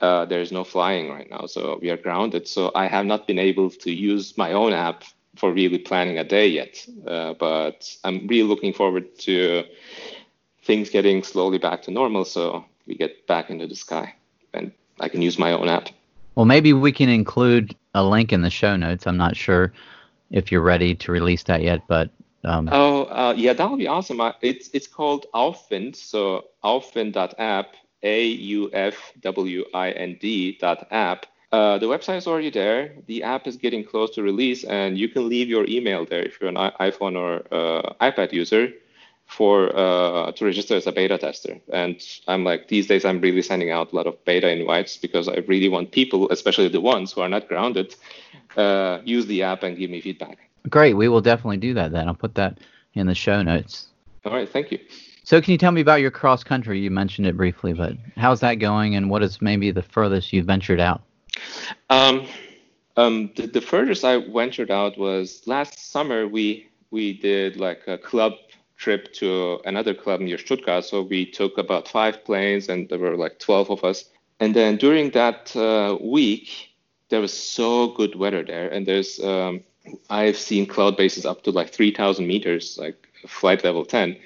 uh, 0.01 0.25
there 0.25 0.41
is 0.41 0.51
no 0.51 0.63
flying 0.63 1.09
right 1.09 1.29
now. 1.29 1.45
So 1.47 1.79
we 1.81 1.89
are 1.89 1.97
grounded. 1.97 2.47
So 2.47 2.71
I 2.75 2.87
have 2.87 3.05
not 3.05 3.27
been 3.27 3.39
able 3.39 3.69
to 3.69 3.91
use 3.91 4.37
my 4.37 4.53
own 4.53 4.71
app 4.73 5.03
for 5.35 5.51
really 5.51 5.79
planning 5.79 6.17
a 6.17 6.23
day 6.23 6.47
yet. 6.47 6.85
Uh, 7.05 7.33
but 7.33 7.93
I'm 8.05 8.25
really 8.27 8.47
looking 8.47 8.71
forward 8.71 9.17
to 9.19 9.63
things 10.63 10.89
getting 10.89 11.23
slowly 11.23 11.57
back 11.57 11.81
to 11.83 11.91
normal 11.91 12.25
so 12.25 12.65
we 12.87 12.95
get 12.95 13.25
back 13.27 13.49
into 13.49 13.67
the 13.67 13.75
sky 13.75 14.13
and 14.53 14.71
I 14.99 15.09
can 15.09 15.21
use 15.21 15.37
my 15.37 15.51
own 15.51 15.69
app. 15.69 15.89
Well, 16.35 16.45
maybe 16.45 16.73
we 16.73 16.91
can 16.91 17.09
include 17.09 17.75
a 17.93 18.03
link 18.03 18.33
in 18.33 18.41
the 18.41 18.49
show 18.49 18.75
notes. 18.75 19.07
I'm 19.07 19.17
not 19.17 19.35
sure 19.35 19.73
if 20.31 20.51
you're 20.51 20.61
ready 20.61 20.95
to 20.95 21.11
release 21.11 21.43
that 21.43 21.61
yet, 21.61 21.81
but 21.87 22.09
um, 22.43 22.69
oh 22.71 23.05
uh, 23.05 23.33
yeah, 23.35 23.53
that 23.53 23.69
would 23.69 23.79
be 23.79 23.87
awesome. 23.87 24.21
It's 24.41 24.69
it's 24.73 24.87
called 24.87 25.25
Aufwind, 25.33 25.95
so 25.95 26.45
Aufwind.app, 26.63 27.75
A 28.03 28.25
U 28.25 28.69
F 28.73 29.13
W 29.21 29.65
I 29.73 29.91
N 29.91 30.17
D 30.19 30.57
dot 30.59 30.87
app. 30.91 31.25
Uh, 31.51 31.77
the 31.77 31.85
website 31.85 32.17
is 32.17 32.27
already 32.27 32.49
there. 32.49 32.93
The 33.07 33.23
app 33.23 33.47
is 33.47 33.55
getting 33.55 33.83
close 33.83 34.11
to 34.15 34.23
release, 34.23 34.63
and 34.65 34.97
you 34.97 35.07
can 35.07 35.29
leave 35.29 35.47
your 35.47 35.65
email 35.67 36.05
there 36.05 36.21
if 36.21 36.39
you're 36.39 36.49
an 36.49 36.55
iPhone 36.55 37.15
or 37.15 37.45
uh, 37.51 37.93
iPad 38.01 38.33
user 38.33 38.73
for 39.25 39.75
uh, 39.75 40.31
to 40.31 40.45
register 40.45 40.75
as 40.75 40.87
a 40.87 40.91
beta 40.91 41.17
tester. 41.17 41.57
And 41.73 42.01
I'm 42.27 42.43
like 42.43 42.67
these 42.67 42.87
days 42.87 43.05
I'm 43.05 43.19
really 43.21 43.41
sending 43.41 43.71
out 43.71 43.91
a 43.91 43.95
lot 43.95 44.07
of 44.07 44.23
beta 44.25 44.49
invites 44.49 44.97
because 44.97 45.27
I 45.27 45.37
really 45.47 45.69
want 45.69 45.91
people, 45.91 46.29
especially 46.31 46.67
the 46.69 46.81
ones 46.81 47.11
who 47.11 47.21
are 47.21 47.29
not 47.29 47.47
grounded, 47.47 47.95
uh, 48.55 48.99
use 49.03 49.25
the 49.25 49.43
app 49.43 49.63
and 49.63 49.77
give 49.77 49.89
me 49.89 50.01
feedback. 50.01 50.37
Great, 50.69 50.93
we 50.93 51.07
will 51.07 51.21
definitely 51.21 51.57
do 51.57 51.73
that. 51.73 51.91
Then 51.91 52.07
I'll 52.07 52.15
put 52.15 52.35
that 52.35 52.59
in 52.93 53.07
the 53.07 53.15
show 53.15 53.41
notes. 53.41 53.87
All 54.23 54.33
right, 54.33 54.49
thank 54.49 54.71
you. 54.71 54.79
So 55.23 55.41
can 55.41 55.51
you 55.51 55.57
tell 55.57 55.71
me 55.71 55.81
about 55.81 56.01
your 56.01 56.11
cross 56.11 56.43
country? 56.43 56.79
You 56.79 56.91
mentioned 56.91 57.27
it 57.27 57.35
briefly, 57.35 57.73
but 57.73 57.93
how's 58.15 58.39
that 58.41 58.55
going, 58.55 58.95
and 58.95 59.09
what 59.09 59.23
is 59.23 59.41
maybe 59.41 59.71
the 59.71 59.81
furthest 59.81 60.31
you've 60.31 60.45
ventured 60.45 60.79
out? 60.79 61.01
Um, 61.89 62.27
um, 62.95 63.31
the, 63.35 63.47
the 63.47 63.61
furthest 63.61 64.05
I 64.05 64.19
ventured 64.19 64.71
out 64.71 64.97
was 64.97 65.41
last 65.47 65.91
summer. 65.91 66.27
We 66.27 66.69
we 66.91 67.13
did 67.13 67.57
like 67.57 67.87
a 67.87 67.97
club 67.97 68.33
trip 68.77 69.13
to 69.13 69.59
another 69.65 69.93
club 69.93 70.19
near 70.19 70.37
Stuttgart. 70.37 70.85
So 70.85 71.01
we 71.01 71.25
took 71.25 71.57
about 71.57 71.87
five 71.87 72.23
planes, 72.25 72.69
and 72.69 72.89
there 72.89 72.99
were 72.99 73.15
like 73.15 73.39
12 73.39 73.71
of 73.71 73.83
us. 73.83 74.05
And 74.39 74.55
then 74.55 74.77
during 74.77 75.11
that 75.11 75.55
uh, 75.55 75.97
week, 76.01 76.73
there 77.09 77.21
was 77.21 77.33
so 77.33 77.89
good 77.89 78.15
weather 78.15 78.43
there, 78.43 78.67
and 78.69 78.85
there's 78.85 79.19
um, 79.23 79.63
I've 80.09 80.37
seen 80.37 80.65
cloud 80.65 80.97
bases 80.97 81.25
up 81.25 81.43
to 81.43 81.51
like 81.51 81.69
3,000 81.71 82.25
meters, 82.25 82.77
like 82.79 83.07
flight 83.27 83.63
level 83.63 83.85
10. 83.85 84.17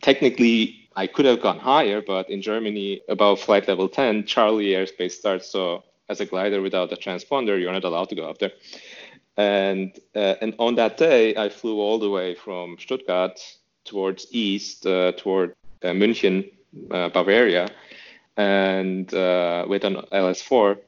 Technically, 0.00 0.88
I 0.96 1.06
could 1.06 1.26
have 1.26 1.40
gone 1.40 1.58
higher, 1.58 2.00
but 2.00 2.28
in 2.28 2.42
Germany, 2.42 3.02
above 3.08 3.40
flight 3.40 3.68
level 3.68 3.88
10, 3.88 4.24
Charlie 4.24 4.70
airspace 4.70 5.12
starts. 5.12 5.48
So 5.48 5.84
as 6.08 6.20
a 6.20 6.26
glider 6.26 6.60
without 6.60 6.92
a 6.92 6.96
transponder, 6.96 7.60
you're 7.60 7.72
not 7.72 7.84
allowed 7.84 8.08
to 8.08 8.14
go 8.16 8.28
up 8.28 8.38
there. 8.38 8.52
And 9.36 9.96
uh, 10.16 10.34
and 10.40 10.54
on 10.58 10.74
that 10.74 10.96
day, 10.96 11.36
I 11.36 11.48
flew 11.48 11.78
all 11.78 12.00
the 12.00 12.10
way 12.10 12.34
from 12.34 12.76
Stuttgart 12.80 13.38
towards 13.88 14.26
east, 14.30 14.86
uh, 14.86 15.12
toward 15.12 15.54
uh, 15.82 15.88
München, 15.88 16.50
uh, 16.90 17.08
Bavaria, 17.08 17.68
and 18.36 19.10
with 19.68 19.84
an 19.84 19.96
LS4. 20.12 20.78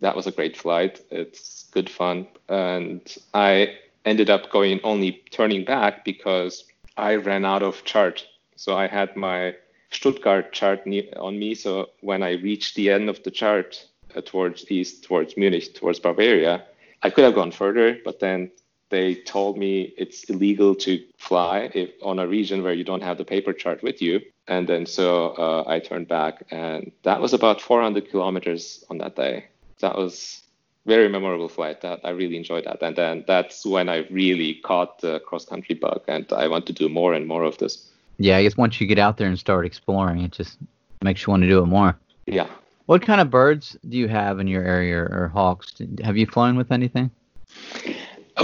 That 0.00 0.16
was 0.16 0.26
a 0.26 0.32
great 0.32 0.56
flight. 0.56 1.00
It's 1.10 1.64
good 1.72 1.90
fun, 1.90 2.26
and 2.48 3.02
I 3.34 3.76
ended 4.04 4.30
up 4.30 4.50
going 4.50 4.80
only 4.82 5.22
turning 5.30 5.64
back 5.64 6.04
because 6.04 6.64
I 6.96 7.16
ran 7.16 7.44
out 7.44 7.62
of 7.62 7.84
chart. 7.84 8.26
So 8.56 8.76
I 8.76 8.86
had 8.86 9.16
my 9.16 9.56
Stuttgart 9.90 10.52
chart 10.52 10.86
on 11.16 11.38
me. 11.38 11.54
So 11.54 11.90
when 12.00 12.22
I 12.22 12.32
reached 12.32 12.76
the 12.76 12.90
end 12.90 13.10
of 13.10 13.22
the 13.24 13.30
chart, 13.30 13.84
uh, 14.14 14.20
towards 14.20 14.70
east, 14.70 15.04
towards 15.04 15.36
Munich, 15.36 15.74
towards 15.74 16.00
Bavaria. 16.00 16.64
I 17.02 17.10
could 17.10 17.24
have 17.24 17.34
gone 17.34 17.52
further, 17.52 17.98
but 18.04 18.20
then 18.20 18.50
they 18.90 19.14
told 19.14 19.56
me 19.56 19.94
it's 19.96 20.24
illegal 20.24 20.74
to 20.74 21.02
fly 21.16 21.70
if 21.74 21.90
on 22.02 22.18
a 22.18 22.26
region 22.26 22.62
where 22.62 22.72
you 22.74 22.84
don't 22.84 23.02
have 23.02 23.18
the 23.18 23.24
paper 23.24 23.52
chart 23.52 23.82
with 23.82 24.02
you. 24.02 24.20
And 24.48 24.68
then 24.68 24.84
so 24.84 25.28
uh, 25.30 25.64
I 25.66 25.78
turned 25.78 26.08
back, 26.08 26.42
and 26.50 26.90
that 27.04 27.20
was 27.20 27.32
about 27.32 27.60
400 27.60 28.10
kilometers 28.10 28.84
on 28.90 28.98
that 28.98 29.14
day. 29.14 29.46
That 29.80 29.96
was 29.96 30.42
very 30.86 31.08
memorable 31.08 31.48
flight. 31.48 31.80
That 31.82 32.00
I 32.04 32.10
really 32.10 32.36
enjoyed 32.36 32.64
that. 32.64 32.82
And 32.82 32.96
then 32.96 33.24
that's 33.26 33.64
when 33.64 33.88
I 33.88 33.98
really 34.10 34.54
caught 34.54 35.00
the 35.00 35.20
cross 35.20 35.44
country 35.44 35.76
bug, 35.76 36.02
and 36.08 36.30
I 36.32 36.48
want 36.48 36.66
to 36.66 36.72
do 36.72 36.88
more 36.88 37.14
and 37.14 37.26
more 37.28 37.44
of 37.44 37.58
this. 37.58 37.88
Yeah, 38.18 38.36
I 38.36 38.42
guess 38.42 38.56
once 38.56 38.80
you 38.80 38.86
get 38.86 38.98
out 38.98 39.16
there 39.16 39.28
and 39.28 39.38
start 39.38 39.64
exploring, 39.64 40.22
it 40.22 40.32
just 40.32 40.58
makes 41.00 41.24
you 41.24 41.30
want 41.30 41.44
to 41.44 41.48
do 41.48 41.62
it 41.62 41.66
more. 41.66 41.96
Yeah, 42.26 42.48
what 42.86 43.02
kind 43.02 43.20
of 43.20 43.30
birds 43.30 43.76
do 43.88 43.96
you 43.96 44.08
have 44.08 44.40
in 44.40 44.48
your 44.48 44.64
area 44.64 44.98
or 44.98 45.30
hawks? 45.32 45.74
Have 46.02 46.16
you 46.16 46.26
flown 46.26 46.56
with 46.56 46.72
anything? 46.72 47.12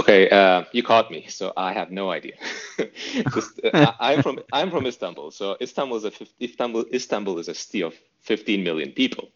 Okay, 0.07 0.29
uh, 0.29 0.63
you 0.71 0.83
caught 0.83 1.11
me, 1.11 1.25
so 1.27 1.51
I 1.57 1.73
have 1.73 1.91
no 1.91 2.11
idea. 2.11 2.35
Just, 3.33 3.59
uh, 3.65 3.91
I'm 3.99 4.21
from 4.23 4.39
I'm 4.53 4.71
from 4.71 4.85
Istanbul, 4.87 5.31
so 5.31 5.57
Istanbul 5.59 5.97
is 5.97 6.05
a 6.05 6.11
Istanbul 6.41 6.85
Istanbul 6.93 7.39
is 7.39 7.49
a 7.49 7.53
city 7.53 7.81
of 7.83 7.93
15 8.21 8.63
million 8.63 8.91
people. 8.93 9.29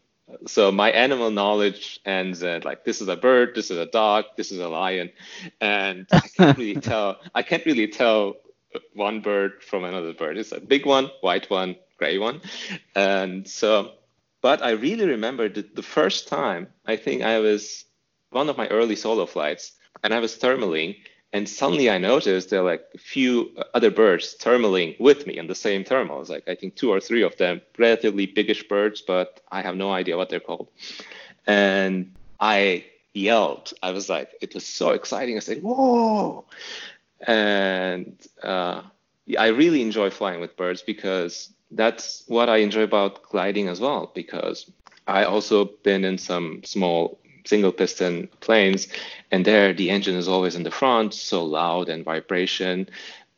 So 0.46 0.72
my 0.72 0.90
animal 0.92 1.30
knowledge 1.30 2.00
ends 2.06 2.42
at 2.42 2.64
like 2.64 2.84
this 2.84 3.02
is 3.02 3.08
a 3.08 3.16
bird, 3.16 3.54
this 3.54 3.70
is 3.70 3.76
a 3.76 3.84
dog, 3.84 4.24
this 4.38 4.50
is 4.50 4.60
a 4.60 4.68
lion, 4.68 5.10
and 5.60 6.06
I 6.10 6.20
can't 6.20 6.56
really 6.56 6.80
tell. 6.90 7.20
I 7.34 7.42
can't 7.42 7.66
really 7.66 7.88
tell 7.88 8.36
one 8.94 9.20
bird 9.20 9.62
from 9.62 9.84
another 9.84 10.14
bird. 10.14 10.38
It's 10.38 10.52
a 10.52 10.60
big 10.60 10.86
one, 10.86 11.10
white 11.20 11.50
one, 11.50 11.76
gray 11.98 12.16
one, 12.18 12.40
and 12.96 13.46
so 13.46 13.92
but 14.40 14.62
I 14.62 14.70
really 14.72 15.06
remember 15.06 15.48
the, 15.50 15.62
the 15.74 15.82
first 15.82 16.28
time, 16.28 16.68
I 16.86 16.96
think 16.96 17.22
I 17.22 17.38
was 17.40 17.84
one 18.30 18.48
of 18.48 18.56
my 18.56 18.68
early 18.68 18.96
solo 18.96 19.26
flights, 19.26 19.72
and 20.02 20.12
I 20.14 20.20
was 20.20 20.36
thermaling, 20.36 20.96
and 21.32 21.48
suddenly 21.48 21.88
I 21.88 21.98
noticed 21.98 22.50
there 22.50 22.60
are 22.60 22.64
like 22.64 22.84
a 22.94 22.98
few 22.98 23.50
other 23.74 23.90
birds 23.90 24.36
thermaling 24.38 24.98
with 25.00 25.26
me 25.26 25.38
in 25.38 25.46
the 25.46 25.54
same 25.54 25.84
thermal. 25.84 26.20
It's 26.20 26.30
like 26.30 26.48
I 26.48 26.54
think 26.54 26.74
two 26.74 26.90
or 26.90 27.00
three 27.00 27.22
of 27.22 27.36
them, 27.36 27.62
relatively 27.78 28.26
biggish 28.26 28.68
birds, 28.68 29.00
but 29.00 29.40
I 29.50 29.62
have 29.62 29.76
no 29.76 29.90
idea 29.92 30.16
what 30.16 30.28
they're 30.28 30.40
called. 30.40 30.68
And 31.46 32.12
I 32.38 32.84
yelled. 33.14 33.72
I 33.82 33.92
was 33.92 34.08
like, 34.08 34.30
it 34.40 34.54
was 34.54 34.66
so 34.66 34.90
exciting. 34.90 35.36
I 35.36 35.40
said, 35.40 35.62
"Whoa!" 35.62 36.44
And 37.26 38.16
uh, 38.42 38.82
I 39.38 39.48
really 39.48 39.80
enjoy 39.80 40.10
flying 40.10 40.40
with 40.40 40.56
birds 40.56 40.82
because 40.82 41.50
that's 41.70 42.24
what 42.26 42.48
I 42.48 42.58
enjoy 42.58 42.82
about 42.82 43.22
gliding 43.22 43.68
as 43.68 43.80
well, 43.80 44.10
because 44.14 44.70
I 45.06 45.24
also 45.24 45.64
been 45.64 46.04
in 46.04 46.18
some 46.18 46.62
small 46.64 47.18
single 47.44 47.72
piston 47.72 48.28
planes, 48.40 48.88
and 49.30 49.44
there 49.44 49.72
the 49.72 49.90
engine 49.90 50.16
is 50.16 50.28
always 50.28 50.54
in 50.54 50.62
the 50.62 50.70
front, 50.70 51.14
so 51.14 51.44
loud 51.44 51.88
and 51.88 52.04
vibration. 52.04 52.88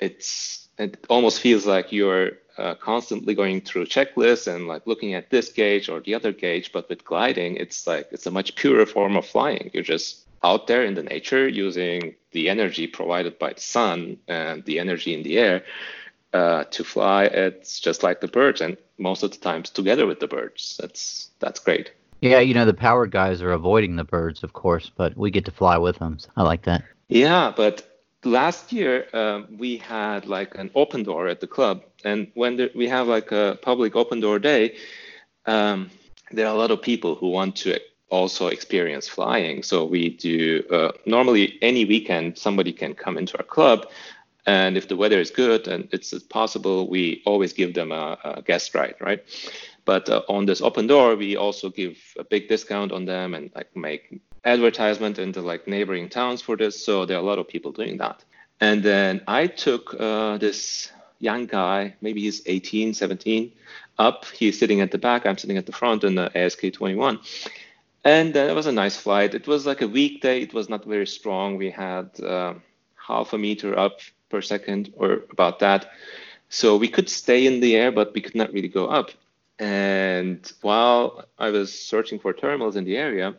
It's 0.00 0.68
it 0.78 1.04
almost 1.08 1.40
feels 1.40 1.66
like 1.66 1.92
you're 1.92 2.32
uh, 2.58 2.74
constantly 2.74 3.34
going 3.34 3.60
through 3.60 3.86
checklists 3.86 4.52
and 4.52 4.68
like 4.68 4.86
looking 4.86 5.14
at 5.14 5.30
this 5.30 5.52
gauge 5.52 5.88
or 5.88 6.00
the 6.00 6.14
other 6.14 6.32
gauge. 6.32 6.72
But 6.72 6.88
with 6.88 7.04
gliding, 7.04 7.56
it's 7.56 7.86
like 7.86 8.08
it's 8.12 8.26
a 8.26 8.30
much 8.30 8.54
purer 8.56 8.86
form 8.86 9.16
of 9.16 9.26
flying. 9.26 9.70
You're 9.72 9.82
just 9.82 10.24
out 10.42 10.66
there 10.66 10.84
in 10.84 10.94
the 10.94 11.02
nature 11.02 11.48
using 11.48 12.14
the 12.32 12.48
energy 12.48 12.86
provided 12.86 13.38
by 13.38 13.54
the 13.54 13.60
sun 13.60 14.18
and 14.28 14.64
the 14.64 14.78
energy 14.78 15.14
in 15.14 15.22
the 15.22 15.38
air 15.38 15.64
uh, 16.34 16.64
to 16.64 16.84
fly. 16.84 17.24
It's 17.24 17.80
just 17.80 18.02
like 18.02 18.20
the 18.20 18.28
birds, 18.28 18.60
and 18.60 18.76
most 18.98 19.22
of 19.22 19.30
the 19.30 19.38
times 19.38 19.70
together 19.70 20.06
with 20.06 20.20
the 20.20 20.28
birds. 20.28 20.78
That's 20.80 21.30
that's 21.38 21.60
great. 21.60 21.92
Yeah, 22.24 22.40
you 22.40 22.54
know 22.54 22.64
the 22.64 22.72
powered 22.72 23.10
guys 23.10 23.42
are 23.42 23.52
avoiding 23.52 23.96
the 23.96 24.04
birds, 24.04 24.42
of 24.42 24.54
course, 24.54 24.90
but 24.96 25.14
we 25.14 25.30
get 25.30 25.44
to 25.44 25.50
fly 25.50 25.76
with 25.76 25.98
them. 25.98 26.18
So 26.18 26.30
I 26.34 26.42
like 26.42 26.62
that. 26.62 26.82
Yeah, 27.08 27.52
but 27.54 27.86
last 28.24 28.72
year 28.72 29.06
um, 29.12 29.46
we 29.58 29.76
had 29.76 30.24
like 30.24 30.54
an 30.54 30.70
open 30.74 31.02
door 31.02 31.28
at 31.28 31.40
the 31.42 31.46
club, 31.46 31.82
and 32.02 32.32
when 32.32 32.56
the, 32.56 32.70
we 32.74 32.88
have 32.88 33.08
like 33.08 33.30
a 33.30 33.58
public 33.60 33.94
open 33.94 34.20
door 34.20 34.38
day, 34.38 34.74
um, 35.44 35.90
there 36.30 36.46
are 36.46 36.54
a 36.54 36.58
lot 36.58 36.70
of 36.70 36.80
people 36.80 37.14
who 37.14 37.28
want 37.28 37.56
to 37.56 37.78
also 38.08 38.46
experience 38.46 39.06
flying. 39.06 39.62
So 39.62 39.84
we 39.84 40.08
do 40.08 40.64
uh, 40.70 40.92
normally 41.04 41.58
any 41.60 41.84
weekend 41.84 42.38
somebody 42.38 42.72
can 42.72 42.94
come 42.94 43.18
into 43.18 43.36
our 43.36 43.44
club 43.44 43.86
and 44.46 44.76
if 44.76 44.88
the 44.88 44.96
weather 44.96 45.18
is 45.18 45.30
good 45.30 45.68
and 45.68 45.88
it's 45.92 46.12
possible, 46.24 46.88
we 46.88 47.22
always 47.24 47.52
give 47.52 47.74
them 47.74 47.92
a, 47.92 48.18
a 48.24 48.42
guest 48.42 48.74
ride, 48.74 48.94
right? 49.00 49.24
But 49.84 50.08
uh, 50.08 50.22
on 50.28 50.46
this 50.46 50.60
open 50.60 50.86
door, 50.86 51.16
we 51.16 51.36
also 51.36 51.68
give 51.70 51.98
a 52.18 52.24
big 52.24 52.48
discount 52.48 52.92
on 52.92 53.04
them 53.04 53.34
and 53.34 53.50
like 53.54 53.74
make 53.76 54.20
advertisement 54.44 55.18
into 55.18 55.40
like 55.40 55.66
neighboring 55.66 56.08
towns 56.08 56.40
for 56.42 56.56
this. 56.56 56.84
So 56.84 57.06
there 57.06 57.16
are 57.16 57.20
a 57.20 57.26
lot 57.26 57.38
of 57.38 57.48
people 57.48 57.72
doing 57.72 57.98
that. 57.98 58.24
And 58.60 58.82
then 58.82 59.22
I 59.26 59.46
took 59.46 59.94
uh, 59.98 60.38
this 60.38 60.90
young 61.18 61.46
guy, 61.46 61.94
maybe 62.00 62.22
he's 62.22 62.42
18, 62.46 62.94
17, 62.94 63.52
up. 63.98 64.24
He's 64.26 64.58
sitting 64.58 64.80
at 64.80 64.90
the 64.90 64.98
back. 64.98 65.26
I'm 65.26 65.38
sitting 65.38 65.56
at 65.56 65.66
the 65.66 65.72
front 65.72 66.04
in 66.04 66.14
the 66.14 66.36
ASK 66.36 66.72
21. 66.72 67.20
And 68.04 68.36
uh, 68.36 68.40
it 68.40 68.54
was 68.54 68.66
a 68.66 68.72
nice 68.72 68.96
flight. 68.96 69.34
It 69.34 69.46
was 69.46 69.66
like 69.66 69.80
a 69.80 69.88
weekday. 69.88 70.42
It 70.42 70.52
was 70.52 70.68
not 70.68 70.84
very 70.84 71.06
strong. 71.06 71.56
We 71.56 71.70
had 71.70 72.10
uh, 72.20 72.54
half 72.96 73.32
a 73.32 73.38
meter 73.38 73.78
up 73.78 74.00
per 74.28 74.42
second 74.42 74.92
or 74.96 75.24
about 75.30 75.60
that. 75.60 75.90
So 76.48 76.76
we 76.76 76.88
could 76.88 77.08
stay 77.08 77.46
in 77.46 77.60
the 77.60 77.74
air, 77.76 77.90
but 77.90 78.14
we 78.14 78.20
could 78.20 78.34
not 78.34 78.52
really 78.52 78.68
go 78.68 78.86
up. 78.86 79.10
And 79.58 80.50
while 80.62 81.26
I 81.38 81.50
was 81.50 81.72
searching 81.72 82.18
for 82.18 82.32
thermals 82.32 82.76
in 82.76 82.84
the 82.84 82.96
area, 82.96 83.36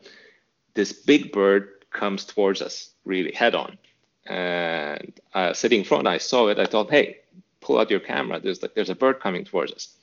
this 0.73 0.93
big 0.93 1.32
bird 1.32 1.86
comes 1.91 2.25
towards 2.25 2.62
us 2.62 2.91
really 3.06 3.34
head 3.34 3.56
on. 3.56 3.78
and 4.25 5.13
uh, 5.34 5.54
sitting 5.54 5.80
in 5.80 5.86
front, 5.86 6.08
I 6.08 6.17
saw 6.17 6.47
it. 6.47 6.60
I 6.60 6.65
thought, 6.65 6.89
hey, 6.89 7.17
pull 7.62 7.80
out 7.80 7.91
your 7.91 7.99
camera. 7.99 8.39
There's 8.39 8.62
like 8.62 8.73
there's 8.75 8.89
a 8.89 8.95
bird 8.95 9.19
coming 9.19 9.45
towards 9.45 9.71
us, 9.71 9.95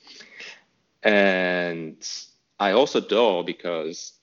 and 1.01 1.97
I 2.59 2.71
also 2.71 2.99
dove 3.01 3.45
because 3.45 4.13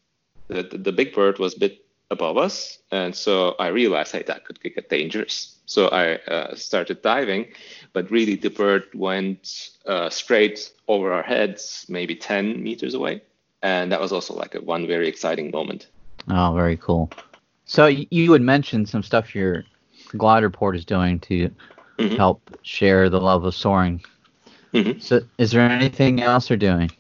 the, 0.49 0.63
the, 0.63 0.79
the 0.79 0.93
big 0.93 1.13
bird 1.13 1.39
was 1.39 1.57
a 1.57 1.59
bit 1.59 1.85
above 2.11 2.37
us, 2.37 2.79
and 2.91 3.15
so 3.15 3.55
I 3.59 3.69
realized, 3.69 4.13
hey, 4.13 4.23
that 4.25 4.45
could 4.45 4.61
get 4.61 4.89
dangerous. 4.89 5.57
So 5.67 5.89
I 5.89 6.17
uh, 6.17 6.55
started 6.57 7.03
diving, 7.03 7.47
but 7.93 8.11
really 8.11 8.35
the 8.35 8.51
bird 8.51 8.85
went 8.95 9.71
uh, 9.87 10.11
straight 10.11 10.73
over 10.89 11.13
our 11.13 11.23
heads, 11.23 11.87
maybe 11.89 12.17
10 12.17 12.63
meters 12.63 12.95
away, 12.95 13.23
and 13.63 13.93
that 13.93 14.01
was 14.01 14.13
also 14.13 14.35
like 14.35 14.55
a 14.55 14.61
one 14.61 14.87
very 14.87 15.09
exciting 15.09 15.51
moment. 15.51 15.87
Oh, 16.29 16.53
very 16.55 16.77
cool. 16.77 17.11
So 17.65 17.87
you 17.87 18.33
had 18.33 18.43
mentioned 18.43 18.89
some 18.89 19.03
stuff 19.05 19.35
your 19.35 19.65
glider 20.17 20.51
port 20.51 20.75
is 20.75 20.85
doing 20.85 21.21
to 21.21 21.51
mm-hmm. 21.99 22.17
help 22.17 22.41
share 22.63 23.09
the 23.09 23.21
love 23.21 23.45
of 23.45 23.55
soaring. 23.55 24.03
Mm-hmm. 24.75 24.99
So 25.01 25.21
is 25.39 25.53
there 25.53 25.63
anything 25.63 26.21
else 26.21 26.49
they're 26.49 26.57
doing? 26.57 26.91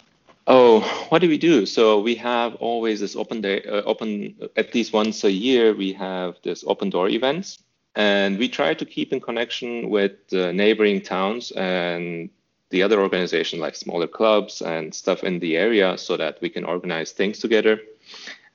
Oh, 0.46 0.80
what 1.10 1.20
do 1.20 1.28
we 1.28 1.38
do? 1.38 1.66
So 1.66 2.00
we 2.00 2.14
have 2.16 2.54
always 2.56 3.00
this 3.00 3.14
open 3.14 3.40
day, 3.40 3.62
uh, 3.62 3.82
open 3.82 4.34
at 4.56 4.74
least 4.74 4.92
once 4.92 5.22
a 5.24 5.30
year. 5.30 5.74
We 5.74 5.92
have 5.92 6.36
this 6.42 6.64
open 6.66 6.90
door 6.90 7.08
events, 7.08 7.58
and 7.94 8.38
we 8.38 8.48
try 8.48 8.74
to 8.74 8.84
keep 8.84 9.12
in 9.12 9.20
connection 9.20 9.90
with 9.90 10.12
the 10.28 10.52
neighboring 10.52 11.02
towns 11.02 11.52
and 11.52 12.30
the 12.70 12.82
other 12.82 13.00
organization, 13.00 13.60
like 13.60 13.76
smaller 13.76 14.06
clubs 14.06 14.62
and 14.62 14.94
stuff 14.94 15.24
in 15.24 15.40
the 15.40 15.56
area, 15.56 15.98
so 15.98 16.16
that 16.16 16.40
we 16.40 16.48
can 16.48 16.64
organize 16.64 17.12
things 17.12 17.38
together, 17.38 17.80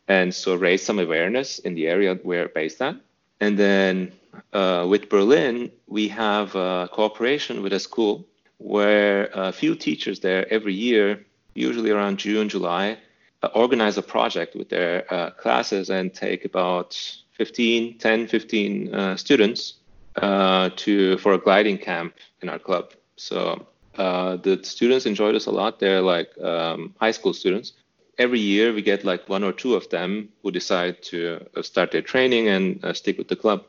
and 0.07 0.33
so 0.33 0.55
raise 0.55 0.83
some 0.83 0.99
awareness 0.99 1.59
in 1.59 1.75
the 1.75 1.87
area 1.87 2.17
we're 2.23 2.49
based 2.49 2.81
at. 2.81 2.95
And 3.39 3.59
then 3.59 4.11
uh, 4.53 4.85
with 4.89 5.09
Berlin, 5.09 5.71
we 5.87 6.07
have 6.07 6.55
a 6.55 6.89
cooperation 6.91 7.61
with 7.61 7.73
a 7.73 7.79
school 7.79 8.25
where 8.57 9.29
a 9.33 9.51
few 9.51 9.75
teachers 9.75 10.19
there 10.21 10.51
every 10.51 10.73
year 10.73 11.25
usually 11.55 11.89
around 11.89 12.19
June, 12.19 12.47
July, 12.49 12.97
uh, 13.41 13.47
organize 13.55 13.97
a 13.97 14.01
project 14.01 14.55
with 14.55 14.69
their 14.69 15.11
uh, 15.13 15.31
classes 15.31 15.89
and 15.89 16.13
take 16.13 16.45
about 16.45 16.95
15, 17.33 17.97
10, 17.97 18.27
15 18.27 18.93
uh, 18.93 19.17
students 19.17 19.75
uh, 20.17 20.69
to 20.75 21.17
for 21.17 21.33
a 21.33 21.37
gliding 21.37 21.77
camp 21.77 22.15
in 22.41 22.49
our 22.49 22.59
club. 22.59 22.93
So 23.15 23.65
uh, 23.97 24.37
the 24.37 24.63
students 24.63 25.05
enjoy 25.05 25.31
this 25.31 25.45
a 25.47 25.51
lot. 25.51 25.79
They're 25.79 26.01
like 26.01 26.29
um, 26.41 26.93
high 26.99 27.11
school 27.11 27.33
students. 27.33 27.73
Every 28.17 28.39
year 28.39 28.73
we 28.73 28.81
get 28.81 29.03
like 29.03 29.27
one 29.27 29.43
or 29.43 29.51
two 29.51 29.75
of 29.75 29.89
them 29.89 30.29
who 30.41 30.51
decide 30.51 31.01
to 31.03 31.45
start 31.61 31.91
their 31.91 32.01
training 32.01 32.47
and 32.47 32.95
stick 32.95 33.17
with 33.17 33.27
the 33.27 33.35
club. 33.35 33.65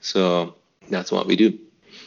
So 0.00 0.56
that's 0.90 1.12
what 1.12 1.26
we 1.26 1.36
do. 1.36 1.56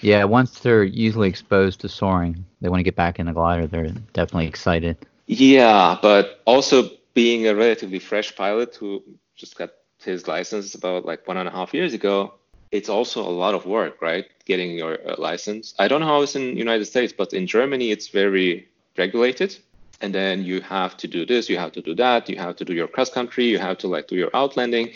Yeah, 0.01 0.25
once 0.25 0.59
they're 0.59 0.83
usually 0.83 1.29
exposed 1.29 1.79
to 1.81 1.89
soaring, 1.89 2.45
they 2.61 2.69
want 2.69 2.79
to 2.79 2.83
get 2.83 2.95
back 2.95 3.19
in 3.19 3.25
the 3.25 3.33
glider. 3.33 3.67
They're 3.67 3.87
definitely 4.13 4.47
excited. 4.47 4.97
Yeah, 5.27 5.97
but 6.01 6.41
also 6.45 6.89
being 7.13 7.47
a 7.47 7.55
relatively 7.55 7.99
fresh 7.99 8.35
pilot 8.35 8.75
who 8.75 9.03
just 9.35 9.57
got 9.57 9.71
his 10.03 10.27
license 10.27 10.73
about 10.73 11.05
like 11.05 11.27
one 11.27 11.37
and 11.37 11.47
a 11.47 11.51
half 11.51 11.73
years 11.73 11.93
ago, 11.93 12.33
it's 12.71 12.89
also 12.89 13.21
a 13.21 13.29
lot 13.29 13.53
of 13.53 13.65
work, 13.65 14.01
right? 14.01 14.25
Getting 14.45 14.71
your 14.77 14.97
uh, 15.05 15.15
license. 15.17 15.73
I 15.79 15.87
don't 15.87 16.01
know 16.01 16.07
how 16.07 16.21
it's 16.21 16.35
in 16.35 16.55
United 16.57 16.85
States, 16.85 17.13
but 17.13 17.33
in 17.33 17.45
Germany 17.45 17.91
it's 17.91 18.07
very 18.07 18.67
regulated. 18.97 19.57
And 19.99 20.13
then 20.13 20.43
you 20.43 20.61
have 20.61 20.95
to 20.97 21.07
do 21.07 21.25
this, 21.25 21.49
you 21.49 21.57
have 21.57 21.71
to 21.73 21.81
do 21.81 21.95
that, 21.95 22.29
you 22.29 22.37
have 22.37 22.55
to 22.57 22.65
do 22.65 22.73
your 22.73 22.87
cross 22.87 23.09
country, 23.09 23.45
you 23.45 23.57
have 23.57 23.79
to 23.79 23.87
like 23.87 24.07
do 24.07 24.15
your 24.15 24.29
outlanding. 24.33 24.93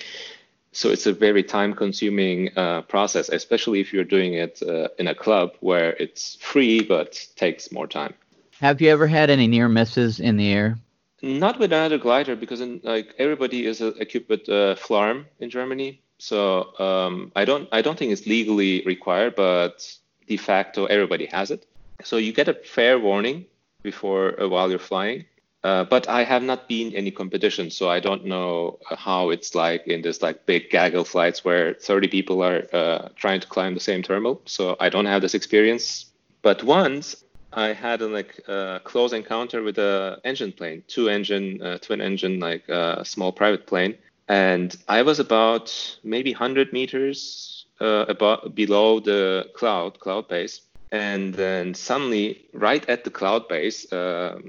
So 0.73 0.89
it's 0.89 1.07
a 1.07 1.13
very 1.13 1.43
time 1.43 1.73
consuming 1.73 2.51
uh, 2.55 2.83
process, 2.83 3.27
especially 3.27 3.81
if 3.81 3.91
you're 3.91 4.05
doing 4.05 4.35
it 4.35 4.61
uh, 4.61 4.87
in 4.99 5.07
a 5.07 5.15
club 5.15 5.57
where 5.59 5.93
it's 5.93 6.35
free 6.35 6.81
but 6.83 7.27
takes 7.35 7.71
more 7.71 7.87
time. 7.87 8.13
Have 8.61 8.79
you 8.79 8.89
ever 8.91 9.07
had 9.07 9.31
any 9.31 9.47
near 9.47 9.67
misses 9.67 10.19
in 10.19 10.37
the 10.37 10.53
air? 10.53 10.77
Not 11.23 11.57
with 11.57 11.73
another 11.73 11.97
glider 11.97 12.35
because 12.35 12.61
in, 12.61 12.79
like 12.83 13.15
everybody 13.17 13.65
is 13.65 13.81
uh, 13.81 13.93
equipped 13.99 14.29
with 14.29 14.47
uh, 14.47 14.75
FLARM 14.75 15.25
in 15.39 15.49
Germany. 15.49 15.99
So 16.19 16.77
um, 16.79 17.31
I 17.35 17.43
don't 17.43 17.67
I 17.71 17.81
don't 17.81 17.97
think 17.97 18.11
it's 18.11 18.27
legally 18.27 18.83
required, 18.85 19.35
but 19.35 19.91
de 20.27 20.37
facto 20.37 20.85
everybody 20.85 21.25
has 21.25 21.49
it. 21.49 21.65
So 22.03 22.17
you 22.17 22.31
get 22.33 22.49
a 22.49 22.53
fair 22.53 22.99
warning 22.99 23.45
before 23.81 24.39
uh, 24.39 24.47
while 24.47 24.69
you're 24.69 24.87
flying. 24.93 25.25
Uh, 25.63 25.83
but 25.83 26.07
I 26.07 26.23
have 26.23 26.43
not 26.43 26.69
been 26.69 26.93
any 26.93 27.09
competition, 27.09 27.71
so 27.71 27.89
I 27.89 27.99
don't 27.99 28.25
know 28.25 28.77
how 28.85 29.31
it's 29.31 29.55
like 29.55 29.87
in 29.87 30.03
this 30.03 30.21
like 30.21 30.45
big 30.45 30.69
gaggle 30.69 31.03
flights 31.03 31.43
where 31.43 31.73
30 31.73 32.07
people 32.09 32.43
are 32.43 32.67
uh, 32.73 33.09
trying 33.15 33.39
to 33.39 33.47
climb 33.47 33.73
the 33.73 33.79
same 33.79 34.03
thermal. 34.03 34.39
So 34.45 34.75
I 34.79 34.89
don't 34.89 35.07
have 35.07 35.23
this 35.23 35.33
experience. 35.33 36.05
But 36.43 36.63
once 36.63 37.23
I 37.53 37.73
had 37.73 38.01
a 38.01 38.07
like 38.07 38.39
uh, 38.47 38.79
close 38.79 39.13
encounter 39.13 39.61
with 39.61 39.77
a 39.77 40.19
engine 40.23 40.51
plane, 40.51 40.83
two 40.87 41.09
engine, 41.09 41.61
uh, 41.61 41.77
twin 41.79 42.01
engine, 42.01 42.39
like 42.39 42.63
a 42.69 42.99
uh, 42.99 43.03
small 43.03 43.31
private 43.31 43.67
plane, 43.67 43.97
and 44.27 44.75
I 44.87 45.01
was 45.01 45.19
about 45.19 45.97
maybe 46.03 46.31
100 46.31 46.71
meters 46.71 47.65
uh, 47.81 48.05
above 48.07 48.55
below 48.55 48.99
the 48.99 49.49
cloud 49.53 49.99
cloud 49.99 50.29
base, 50.29 50.61
and 50.91 51.33
then 51.33 51.73
suddenly, 51.73 52.45
right 52.53 52.87
at 52.87 53.03
the 53.03 53.09
cloud 53.09 53.49
base, 53.49 53.91
uh, 53.91 54.39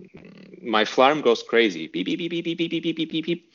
my 0.63 0.85
FLARM 0.85 1.23
goes 1.23 1.43
crazy, 1.43 1.89
beep 1.89 2.07
beep 2.07 2.19
beep 2.19 2.31
beep 2.31 2.45
beep 2.45 2.59
beep 2.59 2.71
beep 2.71 2.97
beep 2.97 3.11
beep. 3.11 3.27
Beep, 3.27 3.53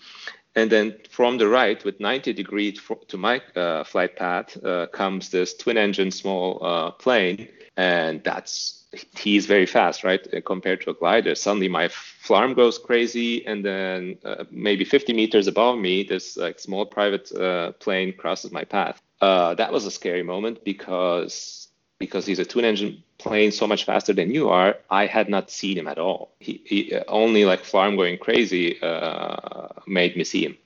and 0.56 0.70
then 0.70 0.98
from 1.10 1.38
the 1.38 1.48
right, 1.48 1.86
with 1.86 2.00
90 2.00 2.34
degrees 2.34 2.82
to 3.08 3.18
my 3.18 3.42
uh, 3.56 3.84
flight 3.86 4.18
path, 4.18 4.58
comes 4.92 5.30
this 5.30 5.54
twin 5.54 5.78
engine 5.78 6.12
small 6.12 6.92
plane, 7.00 7.48
and 7.78 8.24
that's 8.24 8.87
he's 9.18 9.46
very 9.46 9.66
fast, 9.66 10.04
right? 10.04 10.22
Uh, 10.34 10.42
compared 10.42 10.82
to 10.82 10.90
a 10.90 10.94
glider. 10.94 11.36
Suddenly 11.36 11.68
my 11.68 11.88
FLARM 11.88 12.54
goes 12.54 12.78
crazy, 12.78 13.46
and 13.46 13.64
then 13.64 14.18
uh, 14.24 14.46
maybe 14.52 14.84
50 14.86 15.14
meters 15.14 15.48
above 15.48 15.78
me, 15.78 16.04
this 16.04 16.38
like 16.38 16.60
small 16.60 16.86
private 16.86 17.32
uh, 17.32 17.72
plane 17.74 18.14
crosses 18.14 18.52
my 18.52 18.64
path. 18.64 19.02
Uh, 19.22 19.56
that 19.56 19.72
was 19.72 19.86
a 19.86 19.92
scary 19.92 20.24
moment 20.24 20.64
because 20.64 21.68
because 22.00 22.26
he's 22.28 22.38
a 22.38 22.46
twin 22.46 22.66
engine 22.66 23.04
plane 23.18 23.52
so 23.52 23.66
much 23.66 23.86
faster 23.86 24.14
than 24.14 24.32
you 24.32 24.50
are. 24.50 24.76
I 24.92 25.08
had 25.08 25.30
not 25.30 25.50
seen 25.50 25.78
him 25.78 25.88
at 25.88 25.98
all. 25.98 26.30
He, 26.40 26.62
he 26.66 26.94
uh, 26.94 27.04
only 27.08 27.46
like 27.46 27.64
FLARM 27.64 27.96
going 27.96 28.20
crazy 28.20 28.80
uh, 28.82 29.70
made 29.88 30.16
me 30.16 30.24
see 30.24 30.46
him. 30.46 30.58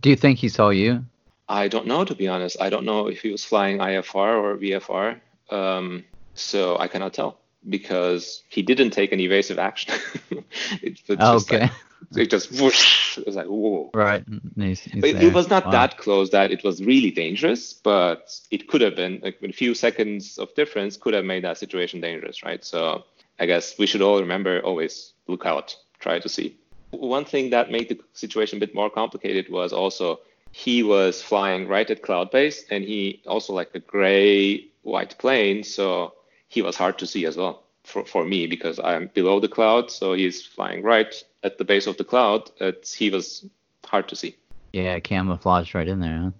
Do 0.00 0.10
you 0.10 0.16
think 0.16 0.38
he 0.38 0.48
saw 0.48 0.70
you? 0.70 1.04
I 1.48 1.68
don't 1.68 1.86
know, 1.86 2.04
to 2.04 2.14
be 2.14 2.28
honest. 2.28 2.56
I 2.60 2.70
don't 2.70 2.84
know 2.84 3.08
if 3.08 3.22
he 3.22 3.30
was 3.30 3.44
flying 3.44 3.78
IFR 3.78 4.42
or 4.42 4.56
VFR. 4.56 5.20
Um, 5.50 6.04
so 6.34 6.78
I 6.78 6.88
cannot 6.88 7.12
tell 7.12 7.38
because 7.68 8.42
he 8.48 8.62
didn't 8.62 8.90
take 8.90 9.12
an 9.12 9.20
evasive 9.20 9.58
action. 9.58 9.94
it, 10.82 11.00
okay. 11.08 11.60
Like, 11.60 11.72
it 12.16 12.30
just 12.30 12.60
whoosh. 12.60 13.18
It 13.18 13.26
was 13.26 13.36
like 13.36 13.46
whoa. 13.46 13.90
Right. 13.92 14.24
Nice, 14.56 14.86
it, 14.86 15.04
it, 15.04 15.34
was 15.34 15.50
not 15.50 15.66
wow. 15.66 15.72
that 15.72 15.98
close 15.98 16.30
that 16.30 16.50
it 16.50 16.64
was 16.64 16.82
really 16.82 17.10
dangerous, 17.10 17.74
but 17.74 18.34
it 18.50 18.68
could 18.68 18.80
have 18.80 18.96
been 18.96 19.20
like 19.22 19.38
a 19.42 19.52
few 19.52 19.74
seconds 19.74 20.38
of 20.38 20.54
difference 20.54 20.96
could 20.96 21.14
have 21.14 21.24
made 21.24 21.44
that 21.44 21.58
situation 21.58 22.00
dangerous, 22.00 22.42
right? 22.42 22.64
So 22.64 23.04
I 23.38 23.46
guess 23.46 23.78
we 23.78 23.86
should 23.86 24.02
all 24.02 24.20
remember 24.20 24.60
always 24.60 25.12
look 25.26 25.44
out, 25.46 25.76
try 25.98 26.18
to 26.18 26.28
see. 26.28 26.56
One 26.90 27.24
thing 27.24 27.50
that 27.50 27.70
made 27.70 27.88
the 27.88 28.00
situation 28.14 28.56
a 28.56 28.60
bit 28.60 28.74
more 28.74 28.90
complicated 28.90 29.48
was 29.50 29.72
also 29.72 30.20
he 30.52 30.82
was 30.82 31.22
flying 31.22 31.68
right 31.68 31.88
at 31.88 32.02
cloud 32.02 32.30
base 32.32 32.64
and 32.70 32.82
he 32.82 33.22
also 33.26 33.52
like 33.52 33.70
a 33.74 33.80
gray 33.80 34.66
white 34.82 35.16
plane, 35.18 35.62
so 35.62 36.14
he 36.50 36.60
was 36.60 36.76
hard 36.76 36.98
to 36.98 37.06
see 37.06 37.24
as 37.24 37.36
well 37.36 37.62
for, 37.84 38.04
for 38.04 38.24
me 38.24 38.46
because 38.46 38.78
I'm 38.78 39.06
below 39.14 39.40
the 39.40 39.48
cloud. 39.48 39.90
So 39.90 40.12
he's 40.12 40.44
flying 40.44 40.82
right 40.82 41.14
at 41.42 41.56
the 41.56 41.64
base 41.64 41.86
of 41.86 41.96
the 41.96 42.04
cloud. 42.04 42.50
It's, 42.60 42.92
he 42.92 43.08
was 43.08 43.46
hard 43.86 44.08
to 44.08 44.16
see. 44.16 44.36
Yeah, 44.72 44.98
camouflaged 45.00 45.74
right 45.74 45.88
in 45.88 46.00
there, 46.00 46.18
huh? 46.18 46.30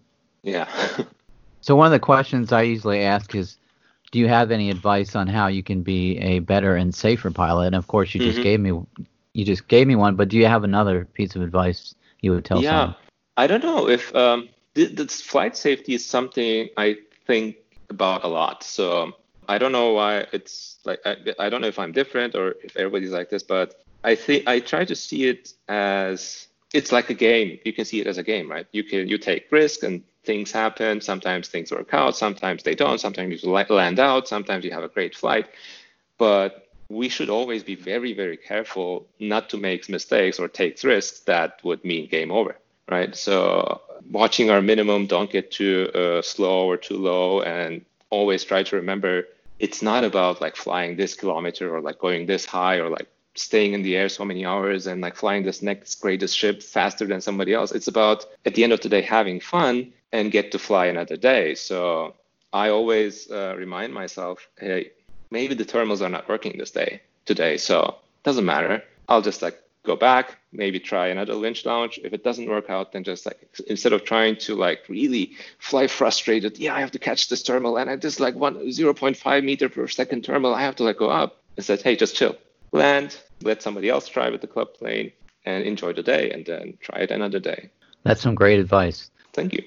Yeah. 0.42 0.68
so 1.60 1.76
one 1.76 1.86
of 1.86 1.92
the 1.92 2.00
questions 2.00 2.52
I 2.52 2.62
usually 2.62 3.00
ask 3.00 3.34
is, 3.34 3.56
do 4.10 4.18
you 4.18 4.28
have 4.28 4.50
any 4.50 4.70
advice 4.70 5.14
on 5.14 5.28
how 5.28 5.46
you 5.46 5.62
can 5.62 5.82
be 5.82 6.18
a 6.18 6.40
better 6.40 6.74
and 6.74 6.92
safer 6.92 7.30
pilot? 7.30 7.66
And 7.66 7.76
of 7.76 7.86
course, 7.86 8.12
you 8.12 8.20
just 8.20 8.38
mm-hmm. 8.38 8.42
gave 8.42 8.60
me 8.60 9.06
you 9.32 9.44
just 9.44 9.68
gave 9.68 9.86
me 9.86 9.94
one, 9.94 10.16
but 10.16 10.28
do 10.28 10.36
you 10.36 10.46
have 10.46 10.64
another 10.64 11.04
piece 11.04 11.36
of 11.36 11.42
advice 11.42 11.94
you 12.20 12.32
would 12.32 12.44
tell 12.44 12.60
yeah, 12.60 12.70
someone? 12.70 12.96
I 13.36 13.46
don't 13.46 13.62
know 13.62 13.88
if 13.88 14.12
um, 14.14 14.48
this 14.74 15.20
flight 15.20 15.56
safety 15.56 15.94
is 15.94 16.04
something 16.04 16.68
I 16.76 16.96
think 17.28 17.56
about 17.88 18.24
a 18.24 18.28
lot. 18.28 18.64
So 18.64 19.12
I 19.50 19.58
don't 19.58 19.72
know 19.72 19.92
why 19.94 20.26
it's 20.32 20.78
like 20.84 21.00
I, 21.04 21.16
I 21.40 21.48
don't 21.50 21.60
know 21.60 21.66
if 21.66 21.80
I'm 21.80 21.90
different 21.90 22.36
or 22.36 22.54
if 22.62 22.76
everybody's 22.76 23.10
like 23.10 23.30
this, 23.30 23.42
but 23.42 23.82
I 24.04 24.14
think 24.14 24.46
I 24.46 24.60
try 24.60 24.84
to 24.84 24.94
see 24.94 25.28
it 25.28 25.52
as 25.68 26.46
it's 26.72 26.92
like 26.92 27.10
a 27.10 27.14
game. 27.14 27.58
You 27.64 27.72
can 27.72 27.84
see 27.84 28.00
it 28.00 28.06
as 28.06 28.16
a 28.16 28.22
game, 28.22 28.48
right? 28.48 28.66
You 28.70 28.84
can 28.84 29.08
you 29.08 29.18
take 29.18 29.50
risk 29.50 29.82
and 29.82 30.04
things 30.22 30.52
happen. 30.52 31.00
Sometimes 31.00 31.48
things 31.48 31.72
work 31.72 31.92
out, 31.92 32.16
sometimes 32.16 32.62
they 32.62 32.76
don't. 32.76 33.00
Sometimes 33.00 33.42
you 33.42 33.50
land 33.50 33.98
out, 33.98 34.28
sometimes 34.28 34.64
you 34.64 34.70
have 34.70 34.84
a 34.84 34.88
great 34.96 35.16
flight. 35.16 35.48
But 36.16 36.68
we 36.88 37.08
should 37.08 37.30
always 37.30 37.64
be 37.64 37.74
very, 37.74 38.12
very 38.12 38.36
careful 38.36 39.06
not 39.18 39.50
to 39.50 39.56
make 39.56 39.88
mistakes 39.88 40.38
or 40.38 40.46
take 40.46 40.80
risks 40.84 41.20
that 41.20 41.58
would 41.64 41.84
mean 41.84 42.08
game 42.08 42.30
over, 42.30 42.54
right? 42.88 43.16
So 43.16 43.80
watching 44.12 44.48
our 44.50 44.62
minimum, 44.62 45.06
don't 45.06 45.30
get 45.30 45.50
too 45.50 45.90
uh, 45.92 46.22
slow 46.22 46.66
or 46.70 46.76
too 46.76 46.98
low, 46.98 47.42
and 47.42 47.84
always 48.10 48.44
try 48.44 48.62
to 48.62 48.76
remember 48.76 49.24
it's 49.60 49.82
not 49.82 50.04
about 50.04 50.40
like 50.40 50.56
flying 50.56 50.96
this 50.96 51.14
kilometer 51.14 51.74
or 51.74 51.80
like 51.80 51.98
going 51.98 52.26
this 52.26 52.46
high 52.46 52.76
or 52.76 52.88
like 52.88 53.08
staying 53.34 53.74
in 53.74 53.82
the 53.82 53.94
air 53.94 54.08
so 54.08 54.24
many 54.24 54.44
hours 54.44 54.86
and 54.86 55.00
like 55.02 55.14
flying 55.14 55.44
this 55.44 55.62
next 55.62 55.94
greatest 55.96 56.36
ship 56.36 56.62
faster 56.62 57.06
than 57.06 57.20
somebody 57.20 57.52
else. 57.52 57.70
It's 57.70 57.86
about 57.86 58.24
at 58.46 58.54
the 58.54 58.64
end 58.64 58.72
of 58.72 58.80
the 58.80 58.88
day 58.88 59.02
having 59.02 59.38
fun 59.38 59.92
and 60.12 60.32
get 60.32 60.50
to 60.52 60.58
fly 60.58 60.86
another 60.86 61.16
day. 61.16 61.54
So 61.54 62.14
I 62.52 62.70
always 62.70 63.30
uh, 63.30 63.54
remind 63.56 63.92
myself, 63.92 64.48
hey, 64.58 64.92
maybe 65.30 65.54
the 65.54 65.64
thermals 65.64 66.00
are 66.00 66.08
not 66.08 66.28
working 66.28 66.56
this 66.58 66.70
day 66.70 67.02
today, 67.26 67.58
so 67.58 67.96
doesn't 68.24 68.46
matter. 68.46 68.82
I'll 69.08 69.22
just 69.22 69.42
like 69.42 69.62
go 69.90 69.96
back, 69.96 70.38
maybe 70.52 70.78
try 70.78 71.08
another 71.08 71.36
winch 71.38 71.64
launch. 71.64 71.98
If 72.06 72.12
it 72.12 72.22
doesn't 72.22 72.48
work 72.48 72.68
out, 72.70 72.92
then 72.92 73.02
just 73.04 73.26
like 73.26 73.38
instead 73.66 73.92
of 73.92 74.04
trying 74.04 74.36
to 74.46 74.54
like 74.54 74.80
really 74.88 75.24
fly 75.58 75.86
frustrated, 75.88 76.58
yeah, 76.58 76.74
I 76.74 76.80
have 76.80 76.92
to 76.92 77.02
catch 77.08 77.28
this 77.28 77.42
thermal 77.42 77.76
and 77.78 77.90
I 77.90 77.96
just 77.96 78.20
like 78.20 78.34
one 78.34 78.54
0.5 78.56 79.44
meter 79.44 79.68
per 79.68 79.88
second 79.88 80.24
thermal, 80.26 80.54
I 80.54 80.62
have 80.62 80.76
to 80.76 80.84
like 80.84 80.98
go 80.98 81.10
up. 81.10 81.30
Instead, 81.56 81.82
hey, 81.82 81.96
just 81.96 82.14
chill, 82.14 82.36
land, 82.72 83.18
let 83.42 83.62
somebody 83.62 83.88
else 83.88 84.06
try 84.08 84.30
with 84.30 84.40
the 84.40 84.46
club 84.46 84.68
plane, 84.74 85.12
and 85.44 85.64
enjoy 85.64 85.92
the 85.92 86.02
day, 86.02 86.30
and 86.30 86.46
then 86.46 86.78
try 86.80 87.00
it 87.00 87.10
another 87.10 87.40
day. 87.40 87.70
That's 88.04 88.22
some 88.22 88.34
great 88.34 88.60
advice. 88.60 89.10
Thank 89.32 89.52
you. 89.54 89.62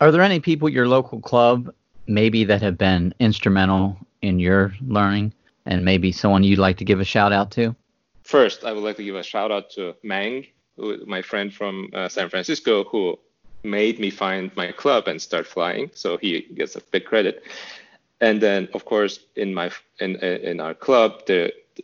Are 0.00 0.10
there 0.10 0.22
any 0.22 0.40
people 0.40 0.68
at 0.68 0.74
your 0.74 0.88
local 0.88 1.20
club 1.20 1.72
maybe 2.06 2.44
that 2.44 2.62
have 2.62 2.76
been 2.76 3.14
instrumental 3.20 3.96
in 4.20 4.40
your 4.40 4.74
learning, 4.86 5.32
and 5.64 5.84
maybe 5.84 6.10
someone 6.10 6.42
you'd 6.42 6.58
like 6.58 6.78
to 6.78 6.84
give 6.84 7.00
a 7.00 7.04
shout 7.04 7.32
out 7.32 7.52
to? 7.52 7.76
First, 8.30 8.62
I 8.62 8.72
would 8.72 8.84
like 8.84 8.96
to 8.98 9.02
give 9.02 9.16
a 9.16 9.24
shout 9.24 9.50
out 9.50 9.70
to 9.70 9.96
Mang, 10.04 10.46
who, 10.76 11.04
my 11.04 11.20
friend 11.20 11.52
from 11.52 11.90
uh, 11.92 12.08
San 12.08 12.28
Francisco, 12.28 12.84
who 12.84 13.18
made 13.64 13.98
me 13.98 14.08
find 14.08 14.54
my 14.54 14.70
club 14.70 15.08
and 15.08 15.20
start 15.20 15.48
flying. 15.48 15.90
So 15.94 16.16
he 16.16 16.42
gets 16.54 16.76
a 16.76 16.80
big 16.92 17.06
credit. 17.06 17.42
And 18.20 18.40
then, 18.40 18.68
of 18.72 18.84
course, 18.84 19.18
in 19.34 19.52
my 19.52 19.72
in 19.98 20.14
in 20.52 20.60
our 20.60 20.74
club, 20.74 21.10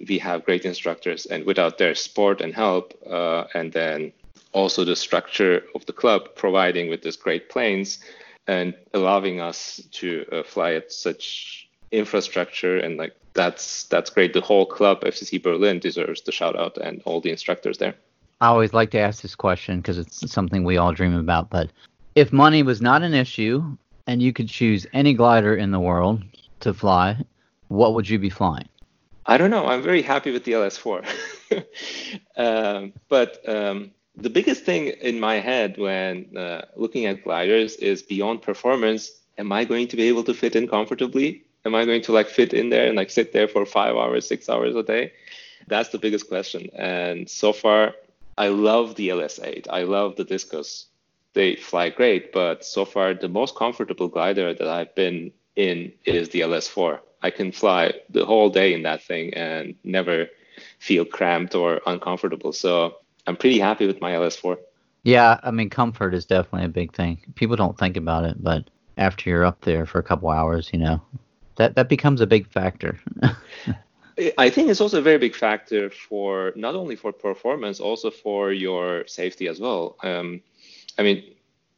we 0.09 0.19
have 0.21 0.45
great 0.45 0.65
instructors, 0.65 1.27
and 1.27 1.45
without 1.45 1.79
their 1.79 1.97
support 1.97 2.41
and 2.41 2.55
help, 2.55 2.95
uh, 3.11 3.47
and 3.55 3.73
then 3.73 4.13
also 4.53 4.85
the 4.85 4.95
structure 4.95 5.65
of 5.75 5.85
the 5.87 5.93
club 6.03 6.21
providing 6.37 6.89
with 6.89 7.03
these 7.03 7.17
great 7.17 7.51
planes 7.51 7.99
and 8.47 8.73
allowing 8.95 9.41
us 9.41 9.83
to 9.91 10.25
uh, 10.31 10.45
fly 10.45 10.75
at 10.75 10.93
such 10.93 11.66
infrastructure 11.90 12.79
and 12.79 12.96
like 12.96 13.14
that's 13.35 13.85
that's 13.85 14.11
great. 14.11 14.33
The 14.33 14.40
whole 14.40 14.66
club, 14.66 15.03
FCC 15.03 15.42
Berlin, 15.42 15.79
deserves 15.79 16.22
the 16.22 16.33
shout 16.33 16.57
out 16.57 16.77
and 16.79 17.03
all 17.05 17.20
the 17.20 17.31
instructors 17.31 17.79
there. 17.79 17.94
I 18.40 18.49
always 18.49 18.75
like 18.75 18.90
to 18.90 18.99
ask 18.99 19.22
this 19.22 19.35
question 19.35 19.81
because 19.81 19.99
it's 19.99 20.31
something 20.31 20.64
we 20.64 20.77
all 20.77 20.92
dream 20.92 21.14
about. 21.14 21.51
But 21.51 21.70
if 22.14 22.33
money 22.33 22.62
was 22.62 22.83
not 22.83 23.03
an 23.03 23.14
issue 23.14 23.77
and 24.07 24.20
you 24.20 24.33
could 24.33 24.49
choose 24.49 24.87
any 24.92 25.14
glider 25.14 25.55
in 25.55 25.70
the 25.70 25.81
world 25.81 26.22
to 26.61 26.75
fly, 26.75 27.25
what 27.68 27.94
would 27.94 28.09
you 28.09 28.18
be 28.18 28.31
flying? 28.31 28.68
I 29.27 29.38
don't 29.38 29.51
know. 29.51 29.66
I'm 29.66 29.83
very 29.83 30.03
happy 30.03 30.31
with 30.31 30.44
the 30.44 30.53
LS4. 30.53 31.05
um, 32.37 32.92
but 33.09 33.49
um, 33.49 33.90
the 34.14 34.31
biggest 34.31 34.64
thing 34.64 34.88
in 34.88 35.18
my 35.18 35.37
head 35.37 35.79
when 35.79 36.37
uh, 36.37 36.66
looking 36.77 37.07
at 37.07 37.25
gliders 37.25 37.77
is 37.77 38.03
beyond 38.03 38.42
performance. 38.42 39.11
Am 39.38 39.53
I 39.53 39.64
going 39.64 39.88
to 39.88 39.96
be 39.96 40.05
able 40.05 40.25
to 40.25 40.35
fit 40.35 40.57
in 40.57 40.68
comfortably? 40.68 41.44
Am 41.67 41.75
I 41.75 41.85
going 41.85 42.03
to 42.03 42.13
like 42.13 42.29
fit 42.29 42.55
in 42.55 42.71
there 42.71 42.87
and 42.87 42.97
like 42.97 43.11
sit 43.11 43.33
there 43.33 43.49
for 43.49 43.67
five 43.67 43.97
hours, 43.97 44.27
six 44.27 44.49
hours 44.49 44.75
a 44.75 44.83
day? 44.83 45.13
That's 45.67 45.89
the 45.91 45.99
biggest 45.99 46.29
question. 46.29 46.71
And 46.75 47.29
so 47.29 47.53
far, 47.53 47.95
I 48.39 48.49
love 48.49 48.95
the 48.95 49.09
LS8. 49.09 49.67
I 49.69 49.83
love 49.83 50.17
the 50.17 50.25
Discos. 50.25 50.85
They 51.35 51.57
fly 51.57 51.91
great, 51.91 52.33
but 52.33 52.65
so 52.65 52.85
far 52.85 53.13
the 53.13 53.29
most 53.29 53.57
comfortable 53.57 54.09
glider 54.09 54.55
that 54.55 54.69
I've 54.69 54.95
been 54.95 55.33
in 55.57 55.93
is 56.05 56.29
the 56.31 56.41
LS4. 56.41 57.01
I 57.23 57.31
can 57.31 57.51
fly 57.51 57.95
the 58.11 58.25
whole 58.25 58.49
day 58.49 58.73
in 58.73 58.83
that 58.85 59.03
thing 59.03 59.35
and 59.35 59.75
never 59.83 60.29
feel 60.79 61.05
cramped 61.05 61.55
or 61.55 61.81
uncomfortable. 61.87 62.53
So 62.53 62.97
I'm 63.27 63.37
pretty 63.37 63.59
happy 63.59 63.87
with 63.87 64.01
my 64.01 64.13
LS4. 64.13 64.57
Yeah, 65.03 65.41
I 65.43 65.51
mean 65.51 65.71
comfort 65.71 66.15
is 66.15 66.27
definitely 66.27 66.67
a 66.67 66.69
big 66.71 66.95
thing. 66.95 67.23
People 67.35 67.57
don't 67.57 67.79
think 67.79 67.97
about 67.97 68.25
it, 68.25 68.43
but 68.43 68.71
after 68.97 69.29
you're 69.29 69.45
up 69.45 69.61
there 69.63 69.87
for 69.87 69.99
a 69.99 70.03
couple 70.03 70.31
hours, 70.31 70.71
you 70.73 70.79
know, 70.79 71.01
that 71.57 71.75
that 71.75 71.88
becomes 71.88 72.21
a 72.21 72.27
big 72.27 72.47
factor. 72.49 72.99
I 74.38 74.49
think 74.49 74.71
it's 74.71 74.81
also 74.81 74.99
a 74.99 75.03
very 75.03 75.19
big 75.19 75.35
factor 75.35 75.90
for 75.90 76.53
not 76.57 76.75
only 76.75 76.97
for 76.97 77.12
performance, 77.12 77.81
also 77.81 78.11
for 78.11 78.51
your 78.51 79.07
safety 79.07 79.47
as 79.47 79.61
well. 79.61 79.97
Um, 80.03 80.40
I 80.99 81.03
mean, 81.03 81.23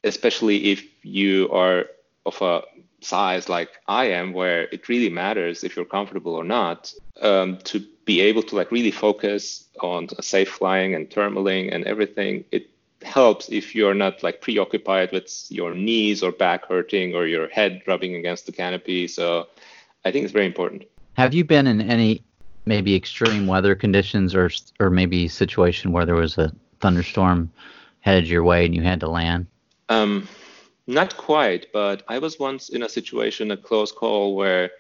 especially 0.05 0.71
if 0.71 0.85
you 1.03 1.51
are 1.51 1.87
of 2.27 2.41
a 2.41 2.63
size 3.01 3.49
like 3.49 3.71
I 3.89 4.07
am, 4.07 4.33
where 4.33 4.63
it 4.69 4.89
really 4.89 5.09
matters 5.09 5.65
if 5.65 5.75
you're 5.75 5.85
comfortable 5.85 6.35
or 6.35 6.45
not, 6.45 6.93
um, 7.21 7.59
to 7.65 7.85
be 8.05 8.21
able 8.21 8.43
to 8.45 8.57
like 8.57 8.71
really 8.71 8.91
focus 8.93 9.65
on 9.81 10.09
safe 10.21 10.49
flying 10.49 10.95
and 10.95 11.11
thermaling 11.11 11.75
and 11.75 11.85
everything. 11.85 12.45
It 12.53 12.71
helps 13.03 13.49
if 13.49 13.75
you're 13.75 13.95
not 13.95 14.23
like 14.23 14.41
preoccupied 14.41 15.13
with 15.13 15.47
your 15.51 15.75
knees 15.75 16.23
or 16.23 16.33
back 16.33 16.67
hurting 16.67 17.15
or 17.15 17.27
your 17.27 17.49
head 17.49 17.83
rubbing 17.87 18.15
against 18.17 18.47
the 18.47 18.53
canopy. 18.53 19.07
So 19.07 19.47
I 20.05 20.11
think 20.11 20.25
it's 20.25 20.33
very 20.33 20.47
important. 20.47 20.85
Have 21.15 21.35
you 21.35 21.45
been 21.45 21.67
in 21.67 21.81
any 21.81 22.23
maybe 22.65 22.95
extreme 22.95 23.47
weather 23.47 23.75
conditions 23.75 24.35
or 24.35 24.51
or 24.79 24.91
maybe 24.91 25.29
situation 25.29 25.93
where 25.93 26.07
there 26.07 26.15
was 26.15 26.39
a 26.39 26.53
thunderstorm 26.81 27.51
headed 28.01 28.29
your 28.29 28.45
way 28.45 28.65
and 28.65 28.75
you 28.75 28.83
had 28.83 29.01
to 29.01 29.09
land? 29.09 29.47
Um, 29.89 30.29
not 30.87 31.17
quite, 31.17 31.67
but 31.73 32.03
I 32.09 32.19
was 32.19 32.39
once 32.39 32.69
in 32.69 32.83
a 32.83 32.89
situation, 32.89 33.51
a 33.51 33.57
close 33.57 33.93
call, 33.93 34.37
where 34.37 34.71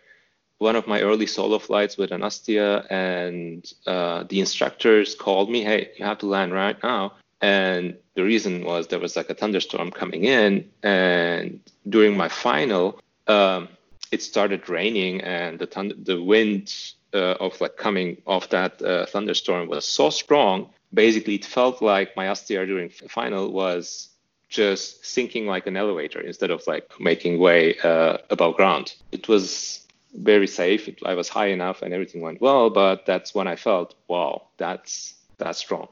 one 0.59 0.77
of 0.77 0.87
my 0.87 1.03
early 1.03 1.27
solo 1.27 1.59
flights 1.59 1.97
with 1.97 2.11
an 2.13 2.23
Astir 2.23 2.85
and 2.91 3.71
uh, 3.87 4.25
the 4.29 4.41
instructors 4.41 5.15
called 5.15 5.51
me, 5.51 5.63
hey, 5.63 5.91
you 5.97 6.05
have 6.05 6.19
to 6.19 6.27
land 6.27 6.53
right 6.53 6.77
now. 6.83 7.13
And 7.41 7.97
the 8.15 8.25
reason 8.25 8.65
was 8.65 8.89
there 8.89 8.99
was 8.99 9.17
like 9.17 9.31
a 9.31 9.35
thunderstorm 9.35 9.91
coming 9.91 10.25
in. 10.25 10.69
And 10.83 11.61
during 11.89 12.17
my 12.17 12.29
final, 12.29 13.01
um, 13.27 13.69
it 14.11 14.23
started 14.23 14.69
raining 14.69 15.21
and 15.21 15.59
the 15.59 15.95
the 16.03 16.21
wind 16.23 16.75
uh, 17.15 17.35
of 17.41 17.61
like 17.61 17.77
coming 17.77 18.21
off 18.27 18.49
that 18.51 18.83
uh, 18.83 19.07
thunderstorm 19.07 19.69
was 19.69 19.85
so 19.85 20.11
strong. 20.11 20.71
Basically, 20.93 21.35
it 21.35 21.45
felt 21.45 21.83
like 21.83 22.17
my 22.17 22.31
Astir 22.31 22.67
during 22.67 22.89
final 22.89 23.53
was 23.53 24.09
just 24.49 25.05
sinking 25.05 25.47
like 25.47 25.67
an 25.67 25.77
elevator 25.77 26.21
instead 26.21 26.51
of 26.51 26.67
like 26.67 26.91
making 26.99 27.39
way 27.39 27.79
uh, 27.85 28.17
above 28.31 28.57
ground. 28.57 28.95
It 29.13 29.29
was 29.29 29.87
very 30.15 30.47
safe. 30.47 30.89
It, 30.89 31.01
I 31.05 31.15
was 31.15 31.29
high 31.29 31.49
enough 31.49 31.83
and 31.83 31.93
everything 31.93 32.23
went 32.23 32.41
well, 32.41 32.71
but 32.71 33.05
that's 33.05 33.35
when 33.35 33.47
I 33.47 33.57
felt, 33.57 33.95
wow, 34.09 34.49
that's 34.57 35.15
that's 35.37 35.59
strong. 35.59 35.89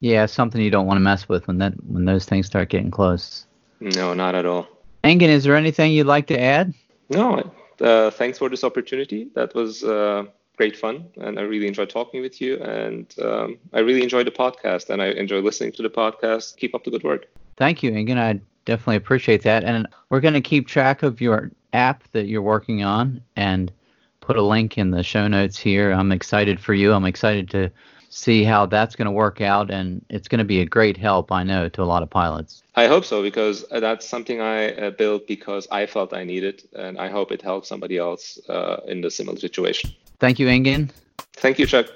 Yeah, 0.00 0.26
something 0.26 0.60
you 0.60 0.70
don't 0.70 0.86
want 0.86 0.96
to 0.96 1.02
mess 1.02 1.28
with 1.28 1.46
when 1.46 1.58
that 1.58 1.74
when 1.86 2.04
those 2.06 2.24
things 2.24 2.46
start 2.46 2.70
getting 2.70 2.90
close. 2.90 3.46
No, 3.80 4.14
not 4.14 4.34
at 4.34 4.46
all. 4.46 4.66
Engin, 5.04 5.28
is 5.28 5.44
there 5.44 5.56
anything 5.56 5.92
you'd 5.92 6.06
like 6.06 6.26
to 6.28 6.40
add? 6.40 6.74
No, 7.08 7.52
uh, 7.80 8.10
thanks 8.10 8.38
for 8.38 8.48
this 8.48 8.64
opportunity. 8.64 9.30
That 9.34 9.54
was 9.54 9.82
uh, 9.84 10.24
great 10.56 10.76
fun, 10.76 11.06
and 11.16 11.38
I 11.38 11.42
really 11.42 11.66
enjoyed 11.66 11.90
talking 11.90 12.20
with 12.20 12.40
you. 12.40 12.58
And 12.62 13.12
um, 13.22 13.58
I 13.72 13.80
really 13.80 14.02
enjoyed 14.02 14.26
the 14.26 14.30
podcast, 14.30 14.90
and 14.90 15.02
I 15.02 15.06
enjoy 15.06 15.40
listening 15.40 15.72
to 15.72 15.82
the 15.82 15.90
podcast. 15.90 16.56
Keep 16.56 16.74
up 16.74 16.84
the 16.84 16.90
good 16.90 17.04
work. 17.04 17.26
Thank 17.56 17.82
you, 17.82 17.90
Engin. 17.92 18.18
I 18.18 18.40
definitely 18.64 18.96
appreciate 18.96 19.42
that. 19.42 19.64
And 19.64 19.86
we're 20.08 20.20
going 20.20 20.34
to 20.34 20.40
keep 20.40 20.66
track 20.66 21.02
of 21.02 21.20
your 21.20 21.50
app 21.72 22.04
that 22.12 22.26
you're 22.26 22.42
working 22.42 22.82
on 22.82 23.22
and 23.36 23.72
put 24.20 24.36
a 24.36 24.42
link 24.42 24.78
in 24.78 24.90
the 24.90 25.02
show 25.02 25.26
notes 25.28 25.58
here. 25.58 25.92
I'm 25.92 26.12
excited 26.12 26.60
for 26.60 26.74
you. 26.74 26.92
I'm 26.92 27.06
excited 27.06 27.50
to 27.50 27.70
see 28.10 28.44
how 28.44 28.66
that's 28.66 28.94
going 28.96 29.06
to 29.06 29.12
work 29.12 29.40
out, 29.40 29.70
and 29.70 30.04
it's 30.10 30.28
going 30.28 30.40
to 30.40 30.44
be 30.44 30.60
a 30.60 30.66
great 30.66 30.96
help, 30.96 31.32
I 31.32 31.42
know, 31.42 31.68
to 31.70 31.82
a 31.82 31.84
lot 31.84 32.02
of 32.02 32.10
pilots. 32.10 32.62
I 32.74 32.86
hope 32.86 33.04
so 33.04 33.22
because 33.22 33.64
that's 33.70 34.06
something 34.06 34.40
I 34.40 34.72
uh, 34.72 34.90
built 34.90 35.26
because 35.26 35.66
I 35.70 35.86
felt 35.86 36.12
I 36.12 36.24
needed, 36.24 36.64
and 36.74 36.98
I 36.98 37.08
hope 37.08 37.32
it 37.32 37.40
helps 37.40 37.68
somebody 37.68 37.96
else 37.96 38.38
uh, 38.48 38.80
in 38.86 39.00
the 39.00 39.10
similar 39.10 39.38
situation. 39.38 39.90
Thank 40.18 40.38
you, 40.38 40.48
Engin. 40.48 40.90
Thank 41.34 41.58
you, 41.58 41.66
Chuck. 41.66 41.86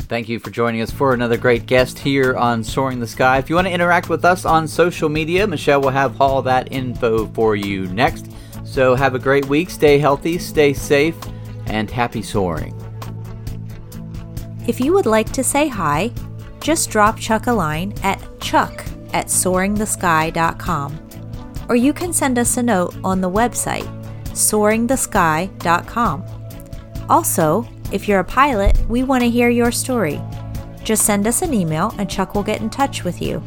Thank 0.00 0.28
you 0.28 0.38
for 0.38 0.50
joining 0.50 0.82
us 0.82 0.92
for 0.92 1.14
another 1.14 1.36
great 1.36 1.66
guest 1.66 1.98
here 1.98 2.36
on 2.36 2.62
Soaring 2.62 3.00
the 3.00 3.08
Sky. 3.08 3.38
If 3.38 3.50
you 3.50 3.56
want 3.56 3.66
to 3.66 3.72
interact 3.72 4.08
with 4.08 4.24
us 4.24 4.44
on 4.44 4.68
social 4.68 5.08
media, 5.08 5.48
Michelle 5.48 5.80
will 5.80 5.90
have 5.90 6.20
all 6.20 6.42
that 6.42 6.70
info 6.70 7.26
for 7.28 7.56
you 7.56 7.86
next. 7.86 8.30
So 8.64 8.94
have 8.94 9.16
a 9.16 9.18
great 9.18 9.46
week, 9.46 9.68
stay 9.68 9.98
healthy, 9.98 10.38
stay 10.38 10.74
safe, 10.74 11.16
and 11.66 11.90
happy 11.90 12.22
soaring. 12.22 12.85
If 14.68 14.80
you 14.80 14.92
would 14.92 15.06
like 15.06 15.30
to 15.32 15.44
say 15.44 15.68
hi, 15.68 16.10
just 16.60 16.90
drop 16.90 17.18
Chuck 17.18 17.46
a 17.46 17.52
line 17.52 17.94
at 18.02 18.20
chuck 18.40 18.84
at 19.12 19.26
soaringthesky.com. 19.26 21.08
Or 21.68 21.76
you 21.76 21.92
can 21.92 22.12
send 22.12 22.38
us 22.38 22.56
a 22.56 22.62
note 22.62 22.94
on 23.04 23.20
the 23.20 23.30
website, 23.30 23.86
soaringthesky.com. 24.26 26.24
Also, 27.08 27.68
if 27.92 28.08
you're 28.08 28.20
a 28.20 28.24
pilot, 28.24 28.76
we 28.88 29.04
want 29.04 29.22
to 29.22 29.30
hear 29.30 29.48
your 29.48 29.70
story. 29.70 30.20
Just 30.82 31.04
send 31.04 31.26
us 31.26 31.42
an 31.42 31.54
email 31.54 31.94
and 31.98 32.10
Chuck 32.10 32.34
will 32.34 32.42
get 32.42 32.60
in 32.60 32.70
touch 32.70 33.04
with 33.04 33.22
you. 33.22 33.42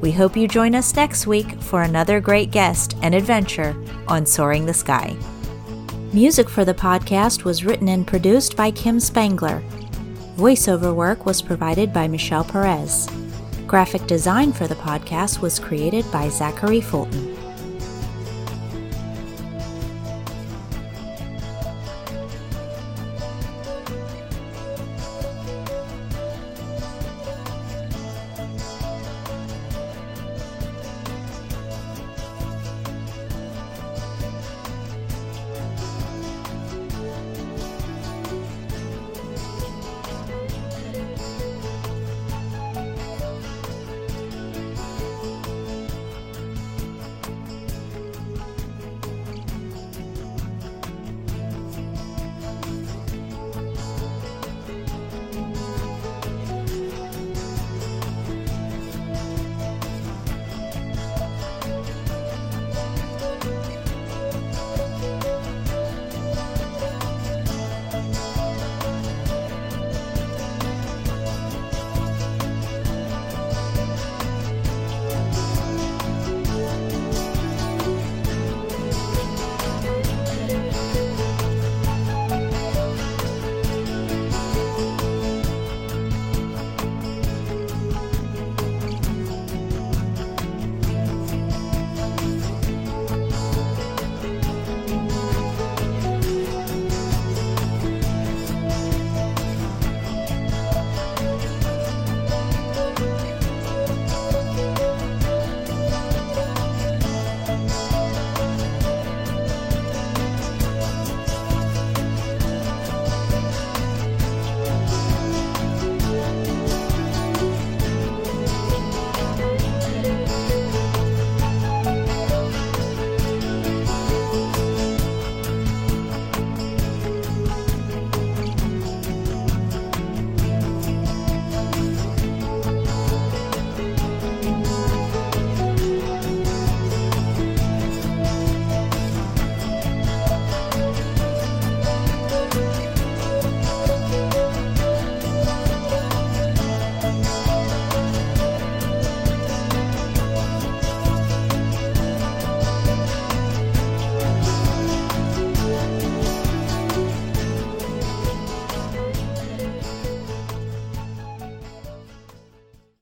We 0.00 0.12
hope 0.12 0.36
you 0.36 0.46
join 0.48 0.74
us 0.74 0.94
next 0.94 1.26
week 1.26 1.60
for 1.62 1.82
another 1.82 2.20
great 2.20 2.50
guest 2.50 2.96
and 3.02 3.14
adventure 3.14 3.76
on 4.08 4.26
Soaring 4.26 4.66
the 4.66 4.74
Sky. 4.74 5.16
Music 6.12 6.48
for 6.48 6.64
the 6.64 6.74
podcast 6.74 7.44
was 7.44 7.64
written 7.64 7.88
and 7.88 8.06
produced 8.06 8.56
by 8.56 8.70
Kim 8.70 9.00
Spangler. 9.00 9.62
Voiceover 10.36 10.94
work 10.94 11.24
was 11.24 11.40
provided 11.40 11.94
by 11.94 12.06
Michelle 12.06 12.44
Perez. 12.44 13.08
Graphic 13.66 14.06
design 14.06 14.52
for 14.52 14.66
the 14.66 14.74
podcast 14.74 15.40
was 15.40 15.58
created 15.58 16.04
by 16.12 16.28
Zachary 16.28 16.82
Fulton. 16.82 17.35